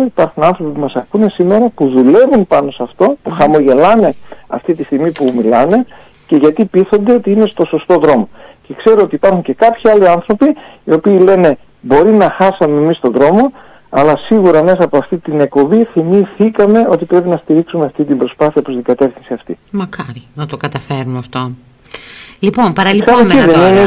[0.05, 4.14] υπάρχουν άνθρωποι που μας ακούνε σήμερα που δουλεύουν πάνω σε αυτό, που χαμογελάνε
[4.47, 5.86] αυτή τη στιγμή που μιλάνε
[6.28, 8.30] και γιατί πείθονται ότι είναι στο σωστό δρόμο.
[8.68, 12.99] Και ξέρω ότι υπάρχουν και κάποιοι άλλοι άνθρωποι οι οποίοι λένε μπορεί να χάσαμε εμείς
[12.99, 13.51] τον δρόμο,
[13.94, 18.62] αλλά σίγουρα μέσα από αυτή την εκοβή θυμήθηκαμε ότι πρέπει να στηρίξουμε αυτή την προσπάθεια
[18.62, 19.58] προς την κατεύθυνση αυτή.
[19.72, 21.52] Μακάρι να το καταφέρουμε αυτό.
[22.39, 23.84] Λοιπόν, παραλυπόμενα τώρα.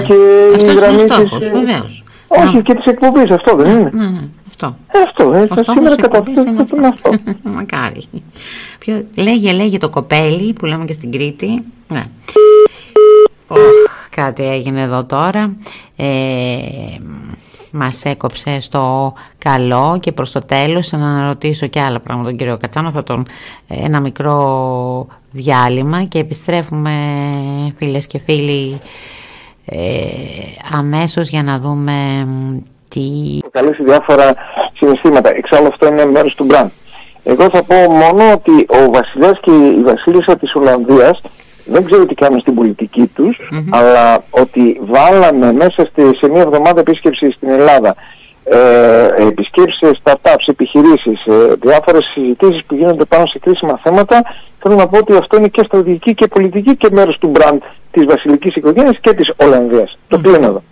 [0.55, 2.05] Αυτός είναι ο στόχος, βεβαίως.
[2.29, 3.91] Όχι, και της εκπομπής, αυτό δεν είναι.
[3.93, 4.77] Ναι, ναι, αυτό.
[4.93, 7.11] Ε, αυτό, ε, σήμερα καταφέρουμε αυτό.
[7.57, 8.05] Μακάρι.
[8.79, 11.65] Ποιο, λέγε, λέγε το κοπέλι που λέμε και στην Κρήτη.
[11.89, 12.03] Ναι.
[14.11, 15.57] κάτι έγινε εδώ τώρα.
[15.97, 16.07] Ε,
[17.75, 22.57] μας έκοψε στο καλό και προς το τέλος να αναρωτήσω και άλλα πράγματα τον κύριο
[22.57, 23.27] Κατσάνο θα τον
[23.69, 26.93] ένα μικρό διάλειμμα και επιστρέφουμε
[27.77, 28.81] φίλες και φίλοι
[29.65, 29.79] ε,
[30.73, 32.27] αμέσως για να δούμε
[32.89, 33.39] τι...
[33.41, 34.35] Προκαλέσει διάφορα
[34.77, 35.31] συναισθήματα.
[35.35, 36.71] Εξάλλου αυτό είναι μέρος του μπραντ.
[37.25, 41.21] Εγώ θα πω μόνο ότι ο βασιλιάς και η βασίλισσα της Ολλανδίας
[41.65, 43.39] δεν ξέρω τι κάνουν στην πολιτική τους,
[43.71, 47.95] αλλά ότι βάλαμε μέσα σε μια εβδομάδα επίσκεψη στην Ελλάδα
[48.45, 54.23] ε, επισκέψεις σε startups, επιχειρήσεις, ε, διάφορες συζητήσεις που γίνονται πάνω σε κρίσιμα θέματα,
[54.59, 57.59] θέλω να πω ότι αυτό είναι και στρατηγική και πολιτική και μέρος του brand
[57.91, 59.99] της βασιλικής οικογένειας και της Ολλανδίας.
[60.09, 60.63] Το πλήνω εδώ.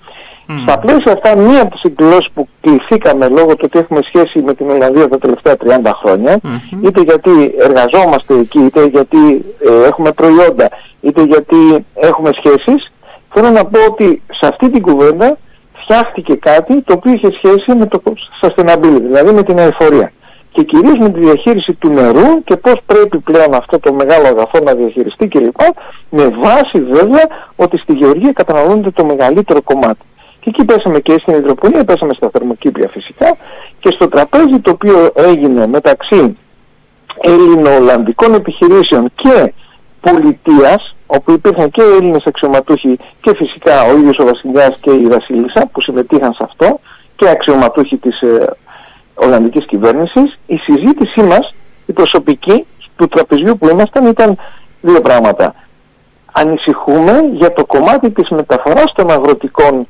[0.62, 4.54] Στα πλαίσια αυτά, μία από τις εκδηλώσεις που κληθήκαμε λόγω του ότι έχουμε σχέση με
[4.54, 6.40] την Ολλανδία τα τελευταία 30 χρόνια,
[6.84, 10.68] είτε γιατί εργαζόμαστε εκεί, είτε γιατί ε, έχουμε προϊόντα,
[11.00, 12.92] είτε γιατί έχουμε σχέσεις,
[13.34, 15.38] θέλω να πω ότι σε αυτή την κουβέντα
[15.72, 18.02] φτιάχτηκε κάτι το οποίο είχε σχέση με το
[18.42, 20.12] sustainability, δηλαδή με την αεφορία.
[20.52, 24.58] Και κυρίως με τη διαχείριση του νερού και πώς πρέπει πλέον αυτό το μεγάλο αγαθό
[24.64, 25.60] να διαχειριστεί κλπ.
[26.10, 27.26] Με βάση βέβαια
[27.56, 30.04] ότι στη γεωργία καταναλώνεται το μεγαλύτερο κομμάτι.
[30.42, 33.36] Και εκεί πέσαμε και στην υδροπονία, πέσαμε στα θερμοκήπια φυσικά
[33.78, 36.36] και στο τραπέζι το οποίο έγινε μεταξύ
[37.20, 39.52] ελληνο-ολλανδικών επιχειρήσεων και
[40.00, 45.68] πολιτείας όπου υπήρχαν και Έλληνες αξιωματούχοι και φυσικά ο ίδιος ο Βασιλιάς και η Βασίλισσα
[45.72, 46.80] που συμμετείχαν σε αυτό
[47.16, 48.56] και αξιωματούχοι της ε,
[49.14, 51.54] Ολλανδικής κυβέρνησης, η συζήτησή μας,
[51.86, 52.66] η προσωπική
[52.96, 54.36] του τραπεζιού που ήμασταν ήταν
[54.80, 55.54] δύο πράγματα.
[56.32, 59.86] Ανησυχούμε για το κομμάτι της μεταφοράς των αγροτικών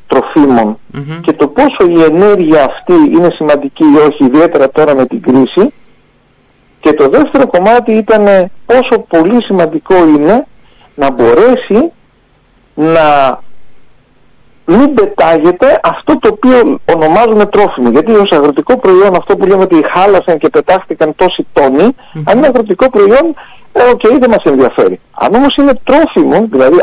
[1.20, 5.72] και το πόσο η ενέργεια αυτή είναι σημαντική ή όχι, ιδιαίτερα τώρα με την κρίση.
[6.80, 10.46] Και το δεύτερο κομμάτι ήταν πόσο πολύ σημαντικό είναι
[10.94, 11.92] να μπορέσει
[12.74, 13.38] να
[14.66, 17.90] μην πετάγεται αυτό το οποίο ονομάζουμε τρόφιμο.
[17.90, 21.88] Γιατί ως αγροτικό προϊόν αυτό που λέμε ότι χάλασαν και πετάχτηκαν τόσοι τόνοι,
[22.24, 23.34] αν είναι αγροτικό προϊόν,
[23.72, 25.00] ε, ok, okay, δεν μας ενδιαφέρει.
[25.12, 26.76] Αν όμως είναι τρόφιμο, δηλαδή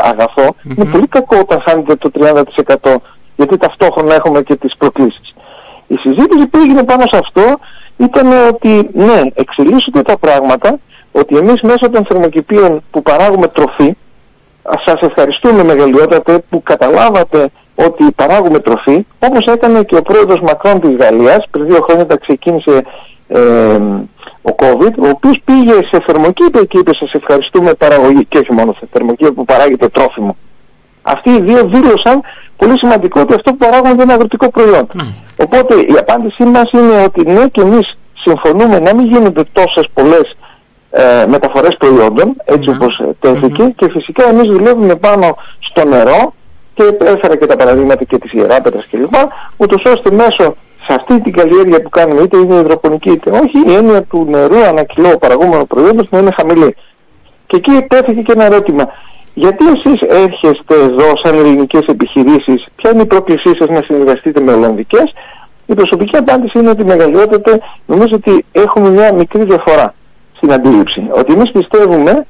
[0.76, 2.94] είναι πολύ κακό όταν χάνεται το 30%
[3.36, 5.34] γιατί ταυτόχρονα έχουμε και τις προκλήσεις.
[5.86, 7.58] Η συζήτηση που έγινε πάνω σε αυτό
[7.96, 10.78] ήταν ότι ναι, εξελίσσονται τα πράγματα,
[11.12, 13.96] ότι εμείς μέσω των θερμοκηπίων που παράγουμε τροφή,
[14.84, 17.50] σας ευχαριστούμε μεγαλειότατε που καταλάβατε
[17.86, 22.16] ότι παράγουμε τροφή, όπως έκανε και ο πρόεδρος Μακρόν της Γαλλίας, πριν δύο χρόνια τα
[22.16, 22.82] ξεκίνησε
[23.28, 23.40] ε,
[24.42, 28.72] ο COVID, ο οποίος πήγε σε θερμοκήπια και είπε σας ευχαριστούμε παραγωγή και όχι μόνο
[28.78, 30.36] σε θερμοκήπια που παράγεται τρόφιμο.
[31.02, 32.20] Αυτοί οι δύο δήλωσαν
[32.56, 34.86] πολύ σημαντικό ότι αυτό που παράγουμε δεν είναι αγροτικό προϊόν.
[35.36, 40.36] Οπότε η απάντησή μας είναι ότι ναι και εμείς συμφωνούμε να μην γίνονται τόσες πολλές
[40.90, 46.34] ε, μεταφορές προϊόντων, έτσι όπως τέθηκε, και φυσικά εμείς δουλεύουμε πάνω στο νερό
[46.74, 49.14] και έφερα και τα παραδείγματα και της ιεράπετας κλπ.
[49.56, 50.54] Ούτως ώστε μέσω
[50.86, 54.64] σε αυτή την καλλιέργεια που κάνουμε είτε είναι υδροπονική είτε όχι, η έννοια του νερού
[54.64, 56.76] ανά κιλό παραγόμενος προϊόντος να είναι χαμηλή.
[57.46, 58.84] Και εκεί τέθηκε και ένα ερώτημα.
[59.34, 64.52] Γιατί εσείς έρχεστε εδώ σαν ελληνικές επιχειρήσεις, ποια είναι η πρόκλησή σας να συνεργαστείτε με
[64.52, 65.12] Ολλανδικές;
[65.66, 69.94] Η προσωπική απάντηση είναι ότι μεγαλειότατε νομίζω ότι έχουμε μια μικρή διαφορά
[70.36, 71.06] στην αντίληψη.
[71.10, 72.26] Ότι εμείς πιστεύουμε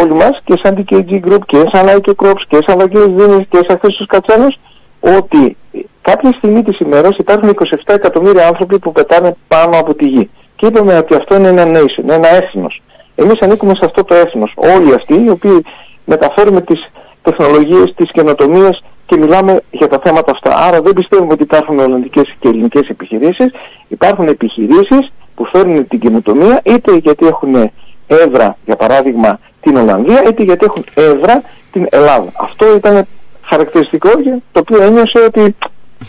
[0.00, 3.60] όλοι μας και σαν DKG Group και σαν Like Crops και σαν Βαγγέλης Δήμης και
[3.66, 4.58] σαν Χρήστος Κατσάνος
[5.00, 5.56] ότι
[6.02, 10.30] κάποια στιγμή της ημέρας υπάρχουν 27 εκατομμύρια άνθρωποι που πετάνε πάνω από τη γη.
[10.56, 12.82] Και είπαμε ότι αυτό είναι ένα nation, ένα έθνος.
[13.14, 14.52] Εμείς ανήκουμε σε αυτό το έθνος.
[14.54, 15.64] Όλοι αυτοί οι οποίοι
[16.04, 16.90] μεταφέρουμε τις
[17.22, 20.56] τεχνολογίες, τις καινοτομίες και μιλάμε για τα θέματα αυτά.
[20.56, 23.52] Άρα δεν πιστεύουμε ότι υπάρχουν ολλανδικές και ελληνικές επιχειρήσεις.
[23.88, 27.70] Υπάρχουν επιχειρήσεις που φέρνουν την καινοτομία είτε γιατί έχουν
[28.06, 31.42] έδρα, για παράδειγμα, την Ολλανδία, είτε γιατί έχουν έδρα
[31.72, 32.32] την Ελλάδα.
[32.34, 33.06] Αυτό ήταν
[33.42, 34.10] χαρακτηριστικό
[34.52, 35.56] το οποίο ένιωσε ότι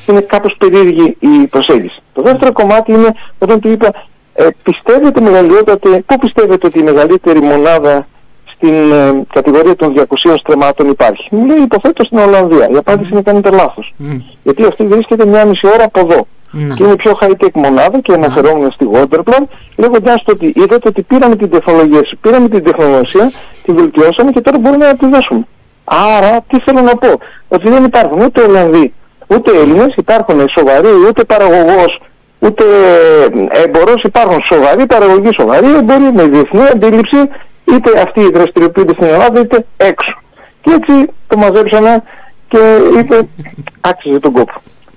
[0.07, 2.01] είναι κάπως περίεργη η προσέγγιση.
[2.13, 3.93] Το δεύτερο κομμάτι είναι όταν του είπα
[4.33, 8.07] ε, πιστεύετε μεγαλειότατε, πού πιστεύετε ότι η μεγαλύτερη μονάδα
[8.55, 12.69] στην ε, κατηγορία των 200 στρεμάτων υπάρχει; Μου λέει υποθέτω στην Ολλανδία.
[12.71, 13.93] Η απάντηση είναι κάνετε λάθος.
[14.43, 16.27] Γιατί αυτή βρίσκεται μια μισή ώρα από εδώ.
[16.53, 16.73] Mm.
[16.75, 19.43] Και είναι πιο high-tech μονάδα και αναφερόμουν στη Waterplan
[19.77, 23.31] λέγοντας ότι είδατε ότι πήραμε την τεχνολογία, πήραμε την τεχνολογία,
[23.63, 25.47] τη βελτιώσαμε και τώρα μπορούμε να τη δώσουμε.
[25.83, 28.93] Άρα τι θέλω να πω, ότι δεν υπάρχουν ούτε Ολλανδοί
[29.27, 32.01] ούτε Έλληνες, υπάρχουν σοβαροί, ούτε παραγωγός,
[32.39, 32.63] ούτε
[33.49, 37.17] εμπορός, υπάρχουν σοβαροί παραγωγοί, σοβαροί εμποροί με διεθνή αντίληψη
[37.63, 40.21] είτε αυτοί δραστηριοποιούνται στην Ελλάδα είτε έξω.
[40.61, 42.03] Και έτσι το μαζέψαμε
[42.47, 42.57] και
[42.99, 43.27] είπε
[43.81, 44.53] άξιζε τον κόπο.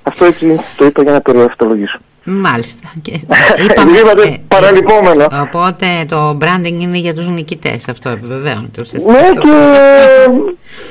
[0.09, 1.99] Αυτό έτσι το είπα για να περιευθολογήσω.
[2.25, 2.89] Μάλιστα.
[3.03, 3.13] Και
[3.65, 5.27] είπαμε, Είπατε ε, παραλυπόμενο.
[5.43, 8.83] Οπότε το branding είναι για τους νικητές, αυτό επιβεβαίωνεται.
[9.07, 9.57] Ναι και,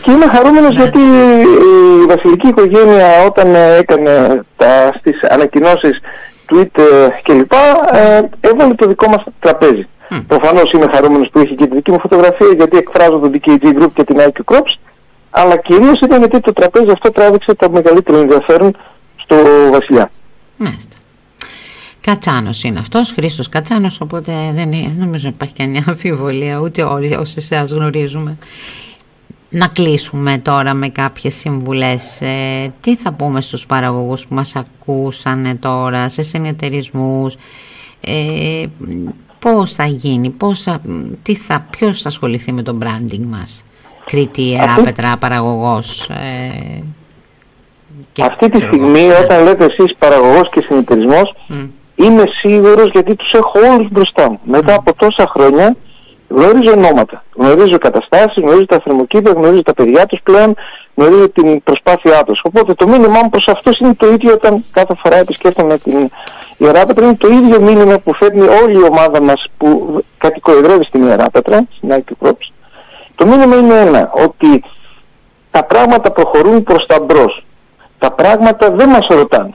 [0.01, 0.81] και είμαι χαρούμενος ναι.
[0.81, 0.99] γιατί
[2.01, 5.99] η βασιλική οικογένεια όταν έκανε τα, στις ανακοινώσεις
[6.51, 6.79] tweet
[7.23, 7.53] κλπ
[7.91, 9.87] ε, έβαλε το δικό μας τραπέζι.
[10.09, 10.23] Mm.
[10.27, 13.91] Προφανώς είμαι χαρούμενος που είχε και τη δική μου φωτογραφία γιατί εκφράζω τον DKG Group
[13.93, 14.73] και την IQ Crops
[15.29, 18.75] αλλά κυρίως ήταν γιατί το τραπέζι αυτό τράβηξε το μεγαλύτερο ενδιαφέρον
[19.25, 19.35] στο
[19.71, 20.11] βασιλιά.
[20.57, 20.95] Μάλιστα.
[22.01, 27.35] Κατσάνος είναι αυτός, Χρήστος Κατσάνος, οπότε δεν είναι, νομίζω υπάρχει κανένα αμφιβολία, ούτε όλοι όσοι
[27.37, 28.37] εσά γνωρίζουμε.
[29.49, 32.21] Να κλείσουμε τώρα με κάποιες συμβουλές.
[32.21, 37.35] Ε, τι θα πούμε στους παραγωγούς που μας ακούσανε τώρα, σε συνεταιρισμούς,
[38.01, 38.63] ε,
[39.39, 40.81] πώς θα γίνει, πώς θα,
[41.21, 43.63] τι θα, ποιος θα ασχοληθεί με το branding μας.
[44.05, 46.09] Κρήτη, Ιεράπετρα, παραγωγός.
[46.09, 46.83] Ε,
[48.21, 51.33] Αυτή τη στιγμή όταν λέτε εσείς παραγωγός και συνεταιρισμός,
[51.95, 54.39] είμαι σίγουρος γιατί τους έχω όλους μπροστά μου.
[54.43, 55.75] Μετά από τόσα χρόνια
[56.27, 60.55] γνωρίζω ονόματα, γνωρίζω καταστάσεις, γνωρίζω τα θερμοκήπια, γνωρίζω τα παιδιά τους πλέον,
[60.95, 62.41] γνωρίζω την προσπάθειά τους.
[62.43, 66.09] Οπότε το μήνυμά μου προς αυτούς είναι το ίδιο όταν κάθε φορά επισκέφτομαι την
[66.57, 71.65] Ιεράπετρα, είναι το ίδιο μήνυμα που φέρνει όλη η ομάδα μας που κατοικοεδρεύει στην Ιεράπετρα,
[71.77, 72.51] στην Άκη Crops.
[73.15, 74.63] Το μήνυμα είναι ένα, ότι
[75.51, 77.45] τα πράγματα προχωρούν προς τα μπρος.
[77.99, 79.53] Τα πράγματα δεν μας ρωτάνε.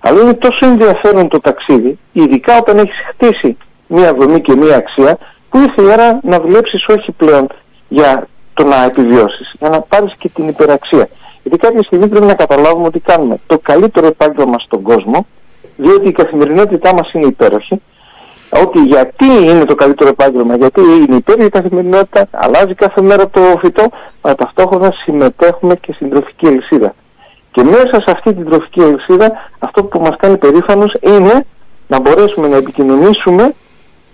[0.00, 5.18] Αλλά είναι τόσο ενδιαφέρον το ταξίδι, ειδικά όταν έχεις χτίσει μία δομή και μία αξία,
[5.50, 7.46] που ήρθε η ώρα να δουλέψεις όχι πλέον
[7.88, 11.08] για το να επιβιώσεις, για να πάρεις και την υπεραξία.
[11.42, 15.26] Γιατί κάποια στιγμή πρέπει να καταλάβουμε ότι κάνουμε το καλύτερο επάγγελμα στον κόσμο,
[15.76, 17.80] διότι η καθημερινότητά μας είναι υπέροχη,
[18.62, 23.40] ότι γιατί είναι το καλύτερο επάγγελμα, γιατί είναι υπέροχη η καθημερινότητα, αλλάζει κάθε μέρα το
[23.58, 23.84] φυτό,
[24.20, 26.94] αλλά ταυτόχρονα συμμετέχουμε και στην τροφική αλυσίδα.
[27.50, 31.44] Και μέσα σε αυτή την τροφική αλυσίδα αυτό που μας κάνει περήφανος είναι
[31.86, 33.54] να μπορέσουμε να επικοινωνήσουμε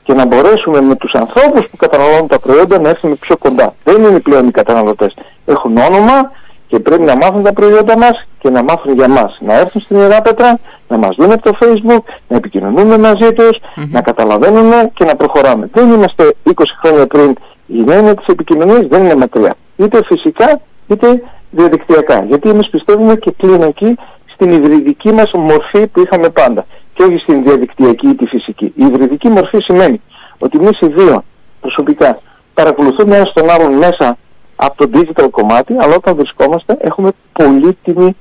[0.03, 3.75] και να μπορέσουμε με τους ανθρώπους που καταναλώνουν τα προϊόντα να έρθουμε πιο κοντά.
[3.85, 5.15] Δεν είναι πλέον οι καταναλωτές.
[5.45, 6.31] Έχουν όνομα
[6.67, 9.39] και πρέπει να μάθουν τα προϊόντα μας και να μάθουν για μας.
[9.41, 10.59] Να έρθουν στην Ιεράπετρα,
[10.89, 13.59] να μας δουν από το facebook, να επικοινωνούμε μαζί τους,
[13.91, 15.69] να καταλαβαίνουν και να προχωράμε.
[15.73, 16.51] Δεν είμαστε 20
[16.83, 17.35] χρόνια πριν.
[17.67, 19.55] Η νέα της επικοινωνίας δεν είναι μακριά.
[19.77, 21.23] Είτε φυσικά είτε
[21.57, 22.25] διαδικτυακά.
[22.25, 23.95] Γιατί εμείς πιστεύουμε και κλινική
[24.35, 28.65] στην υβριδική μας μορφή που είχαμε πάντα και όχι στην διαδικτυακή ή τη φυσική.
[28.65, 30.01] Η υβριδική μορφή σημαίνει
[30.39, 31.25] ότι εμείς οι δύο
[31.61, 32.19] προσωπικά
[32.55, 34.19] παρακολουθούμε ένα τον άλλον μέσα
[34.57, 38.17] από το digital κομμάτι, αλλά όταν βρισκόμαστε έχουμε πολύτιμη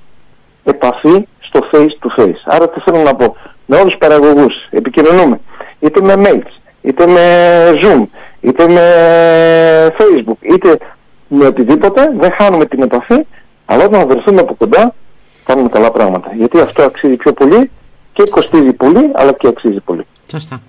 [0.63, 2.41] επαφή στο face to face.
[2.45, 5.39] Άρα τι θέλω να πω, με όλους τους παραγωγούς επικοινωνούμε,
[5.79, 7.21] είτε με mails, είτε με
[7.81, 8.03] zoom,
[8.41, 8.83] είτε με
[9.97, 10.77] facebook, είτε
[11.33, 13.25] με οτιδήποτε, δεν χάνουμε την επαφή,
[13.65, 14.93] αλλά όταν βρεθούμε από κοντά
[15.45, 16.31] κάνουμε καλά πράγματα.
[16.37, 17.71] Γιατί αυτό αξίζει πιο πολύ
[18.13, 20.05] και κοστίζει πολύ, αλλά και αξίζει πολύ.
[20.31, 20.61] Σωστά.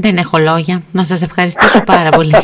[0.00, 0.82] δεν έχω λόγια.
[0.92, 2.34] Να σας ευχαριστήσω πάρα πολύ.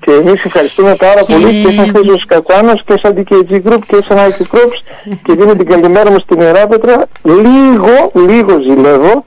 [0.00, 4.18] και εμείς ευχαριστούμε πάρα πολύ και σαν Χρήστος Κατσάνος και σαν DKG Group και σαν
[4.18, 4.78] IT Groups
[5.24, 7.06] και δίνω την καλημέρα μου στην Ιεράπετρα.
[7.22, 9.26] Λίγο, λίγο ζηλεύω,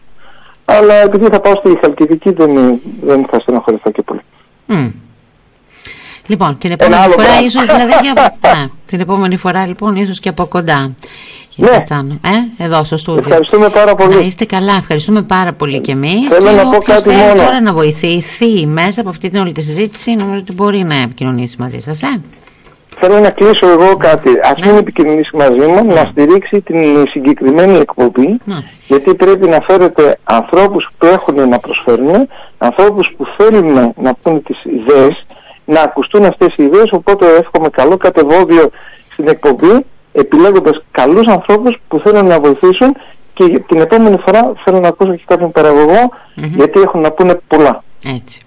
[0.66, 4.22] αλλά επειδή θα πάω στη Χαλκιδική δεν, δεν θα στεναχωρηθώ και πολύ.
[6.28, 8.22] Λοιπόν, την επόμενη φορά ίσως δηλαδή και από...
[8.48, 10.96] ναι, την επόμενη φορά λοιπόν ίσως και από κοντά.
[11.56, 11.68] Ναι.
[12.58, 13.24] ε, εδώ στο στούντιο.
[13.26, 14.16] Ευχαριστούμε πάρα πολύ.
[14.16, 16.28] Να είστε καλά, ευχαριστούμε πάρα πολύ και εμείς.
[16.28, 17.34] Θέλω και να πω κάτι μόνο.
[17.34, 21.56] τώρα να βοηθηθεί μέσα από αυτή την όλη τη συζήτηση, νομίζω ότι μπορεί να επικοινωνήσει
[21.60, 22.22] μαζί σας, ε.
[23.00, 24.30] Θέλω να κλείσω εγώ κάτι.
[24.30, 24.68] Α ναι.
[24.68, 26.10] μην επικοινωνήσει μαζί μου, να ναι.
[26.12, 28.58] στηρίξει την συγκεκριμένη εκπομπή, ναι.
[28.88, 34.64] γιατί πρέπει να φέρετε ανθρώπους που έχουν να προσφέρουν, ανθρώπους που θέλουν να πούνε τις
[34.64, 35.26] ιδέες,
[35.66, 38.70] να ακουστούν αυτές οι ιδέες, οπότε εύχομαι καλό κατεβόδιο
[39.12, 42.96] στην εκπομπή, επιλέγοντας καλούς ανθρώπους που θέλουν να βοηθήσουν
[43.34, 45.52] και την επόμενη φορά θέλω να ακούσω και κάποιον
[46.56, 47.84] γιατί έχουν να πούνε πολλά.
[48.06, 48.40] Έτσι.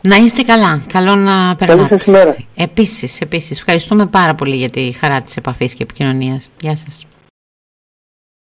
[0.00, 0.82] Να είστε καλά.
[0.92, 1.66] Καλό να περνάτε.
[1.66, 2.36] Καλή σας ημέρα.
[2.54, 3.58] Επίσης, επίσης.
[3.58, 6.48] Ευχαριστούμε πάρα πολύ για τη χαρά της επαφής και επικοινωνίας.
[6.60, 7.06] Γεια σας.